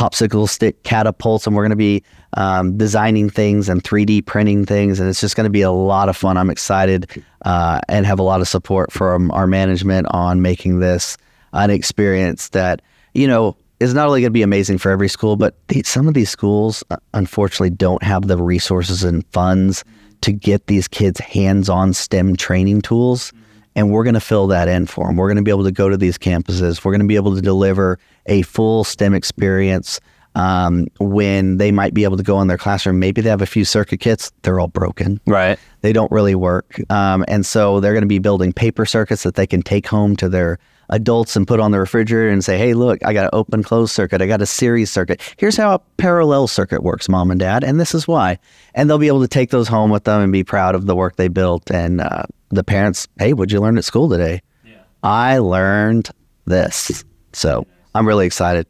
popsicle 0.00 0.48
stick 0.48 0.82
catapults, 0.82 1.46
and 1.46 1.54
we're 1.54 1.62
going 1.62 1.70
to 1.70 1.76
be 1.76 2.02
um, 2.38 2.78
designing 2.78 3.28
things 3.28 3.68
and 3.68 3.84
3D 3.84 4.24
printing 4.24 4.64
things, 4.64 4.98
and 4.98 5.10
it's 5.10 5.20
just 5.20 5.36
going 5.36 5.44
to 5.44 5.50
be 5.50 5.60
a 5.60 5.70
lot 5.70 6.08
of 6.08 6.16
fun. 6.16 6.38
I'm 6.38 6.48
excited 6.48 7.22
uh, 7.44 7.80
and 7.86 8.06
have 8.06 8.18
a 8.18 8.22
lot 8.22 8.40
of 8.40 8.48
support 8.48 8.90
from 8.90 9.30
our 9.32 9.46
management 9.46 10.06
on 10.10 10.40
making 10.40 10.80
this 10.80 11.18
an 11.52 11.68
experience 11.68 12.48
that 12.50 12.80
you 13.12 13.28
know 13.28 13.54
is 13.78 13.92
not 13.92 14.06
only 14.06 14.22
going 14.22 14.30
to 14.30 14.32
be 14.32 14.42
amazing 14.42 14.78
for 14.78 14.90
every 14.90 15.08
school, 15.08 15.36
but 15.36 15.54
the, 15.68 15.82
some 15.82 16.08
of 16.08 16.14
these 16.14 16.30
schools 16.30 16.82
uh, 16.90 16.96
unfortunately 17.12 17.68
don't 17.68 18.02
have 18.02 18.26
the 18.26 18.38
resources 18.38 19.04
and 19.04 19.26
funds 19.32 19.84
to 20.22 20.32
get 20.32 20.66
these 20.66 20.88
kids 20.88 21.20
hands-on 21.20 21.92
STEM 21.92 22.36
training 22.36 22.80
tools. 22.80 23.34
And 23.76 23.92
we're 23.92 24.04
going 24.04 24.14
to 24.14 24.20
fill 24.20 24.46
that 24.48 24.68
in 24.68 24.86
for 24.86 25.06
them. 25.06 25.16
We're 25.16 25.28
going 25.28 25.36
to 25.36 25.42
be 25.42 25.50
able 25.50 25.64
to 25.64 25.72
go 25.72 25.88
to 25.88 25.96
these 25.96 26.18
campuses. 26.18 26.84
We're 26.84 26.92
going 26.92 27.02
to 27.02 27.06
be 27.06 27.16
able 27.16 27.34
to 27.34 27.40
deliver 27.40 27.98
a 28.26 28.42
full 28.42 28.84
STEM 28.84 29.14
experience 29.14 30.00
um, 30.34 30.86
when 30.98 31.56
they 31.56 31.72
might 31.72 31.94
be 31.94 32.04
able 32.04 32.16
to 32.16 32.22
go 32.22 32.40
in 32.40 32.48
their 32.48 32.58
classroom. 32.58 32.98
Maybe 32.98 33.20
they 33.20 33.30
have 33.30 33.42
a 33.42 33.46
few 33.46 33.64
circuit 33.64 34.00
kits, 34.00 34.32
they're 34.42 34.60
all 34.60 34.68
broken. 34.68 35.20
Right. 35.26 35.58
They 35.82 35.92
don't 35.92 36.10
really 36.10 36.34
work. 36.34 36.80
Um, 36.90 37.24
and 37.28 37.44
so 37.44 37.80
they're 37.80 37.92
going 37.92 38.02
to 38.02 38.08
be 38.08 38.18
building 38.18 38.52
paper 38.52 38.86
circuits 38.86 39.22
that 39.22 39.34
they 39.34 39.46
can 39.46 39.62
take 39.62 39.86
home 39.86 40.16
to 40.16 40.28
their 40.28 40.58
adults 40.90 41.36
and 41.36 41.46
put 41.46 41.60
on 41.60 41.70
the 41.70 41.78
refrigerator 41.78 42.30
and 42.30 42.44
say, 42.44 42.58
hey, 42.58 42.74
look, 42.74 43.04
I 43.04 43.12
got 43.12 43.24
an 43.24 43.30
open 43.32 43.62
closed 43.62 43.92
circuit. 43.92 44.20
I 44.20 44.26
got 44.26 44.42
a 44.42 44.46
series 44.46 44.90
circuit. 44.90 45.20
Here's 45.36 45.56
how 45.56 45.74
a 45.74 45.78
parallel 45.96 46.48
circuit 46.48 46.82
works, 46.82 47.08
mom 47.08 47.30
and 47.30 47.38
dad. 47.38 47.64
And 47.64 47.80
this 47.80 47.94
is 47.94 48.08
why. 48.08 48.38
And 48.74 48.90
they'll 48.90 48.98
be 48.98 49.06
able 49.06 49.22
to 49.22 49.28
take 49.28 49.50
those 49.50 49.68
home 49.68 49.90
with 49.90 50.04
them 50.04 50.20
and 50.20 50.32
be 50.32 50.44
proud 50.44 50.74
of 50.74 50.86
the 50.86 50.96
work 50.96 51.16
they 51.16 51.28
built. 51.28 51.70
And 51.70 52.00
uh, 52.00 52.24
the 52.50 52.64
parents, 52.64 53.08
hey, 53.18 53.32
what'd 53.32 53.52
you 53.52 53.60
learn 53.60 53.78
at 53.78 53.84
school 53.84 54.08
today? 54.08 54.42
Yeah. 54.64 54.82
I 55.02 55.38
learned 55.38 56.10
this. 56.46 57.04
So 57.32 57.66
I'm 57.94 58.06
really 58.06 58.26
excited. 58.26 58.66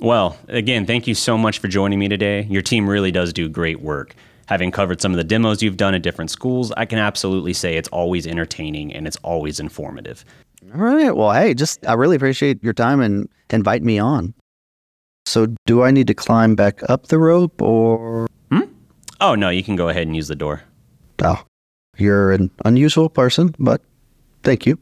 Well, 0.00 0.36
again, 0.46 0.86
thank 0.86 1.06
you 1.06 1.14
so 1.14 1.36
much 1.36 1.58
for 1.58 1.66
joining 1.68 1.98
me 1.98 2.08
today. 2.08 2.46
Your 2.48 2.62
team 2.62 2.88
really 2.88 3.10
does 3.10 3.32
do 3.32 3.48
great 3.48 3.80
work. 3.80 4.14
Having 4.46 4.70
covered 4.70 5.00
some 5.00 5.12
of 5.12 5.16
the 5.16 5.24
demos 5.24 5.62
you've 5.62 5.76
done 5.76 5.94
at 5.94 6.02
different 6.02 6.30
schools, 6.30 6.72
I 6.76 6.86
can 6.86 6.98
absolutely 6.98 7.52
say 7.52 7.76
it's 7.76 7.88
always 7.88 8.26
entertaining 8.26 8.94
and 8.94 9.06
it's 9.06 9.16
always 9.18 9.60
informative. 9.60 10.24
All 10.72 10.80
right. 10.80 11.14
Well, 11.14 11.32
hey, 11.32 11.52
just 11.52 11.84
I 11.86 11.94
really 11.94 12.16
appreciate 12.16 12.62
your 12.62 12.72
time 12.72 13.00
and 13.00 13.28
invite 13.50 13.82
me 13.82 13.98
on. 13.98 14.34
So, 15.26 15.54
do 15.66 15.82
I 15.82 15.90
need 15.90 16.06
to 16.06 16.14
climb 16.14 16.54
back 16.54 16.80
up 16.88 17.08
the 17.08 17.18
rope 17.18 17.60
or? 17.60 18.26
Hmm? 18.50 18.62
Oh 19.20 19.34
no, 19.34 19.50
you 19.50 19.62
can 19.62 19.76
go 19.76 19.88
ahead 19.90 20.06
and 20.06 20.16
use 20.16 20.28
the 20.28 20.34
door. 20.34 20.62
Oh, 21.22 21.44
you're 22.00 22.32
an 22.32 22.50
unusual 22.64 23.08
person, 23.08 23.54
but 23.58 23.82
thank 24.42 24.66
you. 24.66 24.78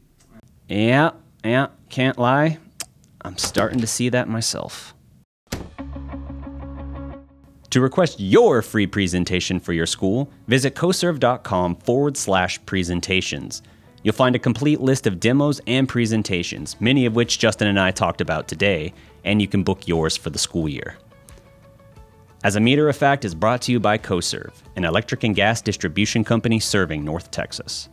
Yeah, 0.67 1.11
yeah, 1.43 1.67
can't 1.89 2.17
lie. 2.17 2.57
I'm 3.21 3.37
starting 3.37 3.79
to 3.79 3.87
see 3.87 4.09
that 4.09 4.27
myself. 4.27 4.93
To 7.71 7.81
request 7.81 8.19
your 8.19 8.61
free 8.61 8.87
presentation 8.87 9.59
for 9.59 9.73
your 9.73 9.85
school, 9.85 10.31
visit 10.47 10.73
coserv.com 10.73 11.75
forward 11.75 12.15
slash 12.15 12.65
presentations. 12.65 13.61
You'll 14.03 14.13
find 14.13 14.35
a 14.35 14.39
complete 14.39 14.79
list 14.79 15.05
of 15.05 15.19
demos 15.19 15.59
and 15.67 15.87
presentations, 15.87 16.79
many 16.79 17.05
of 17.05 17.15
which 17.15 17.39
Justin 17.39 17.67
and 17.67 17.79
I 17.79 17.91
talked 17.91 18.21
about 18.21 18.47
today, 18.47 18.93
and 19.25 19.41
you 19.41 19.47
can 19.47 19.63
book 19.63 19.87
yours 19.87 20.15
for 20.15 20.29
the 20.29 20.39
school 20.39 20.69
year. 20.69 20.97
As 22.43 22.55
a 22.55 22.59
Meter 22.59 22.87
of 22.87 22.95
Fact 22.95 23.25
is 23.25 23.33
brought 23.33 23.63
to 23.63 23.71
you 23.71 23.79
by 23.79 23.97
CoServ, 23.97 24.53
an 24.75 24.85
electric 24.85 25.23
and 25.23 25.35
gas 25.35 25.59
distribution 25.59 26.23
company 26.23 26.59
serving 26.59 27.03
North 27.03 27.31
Texas. 27.31 27.89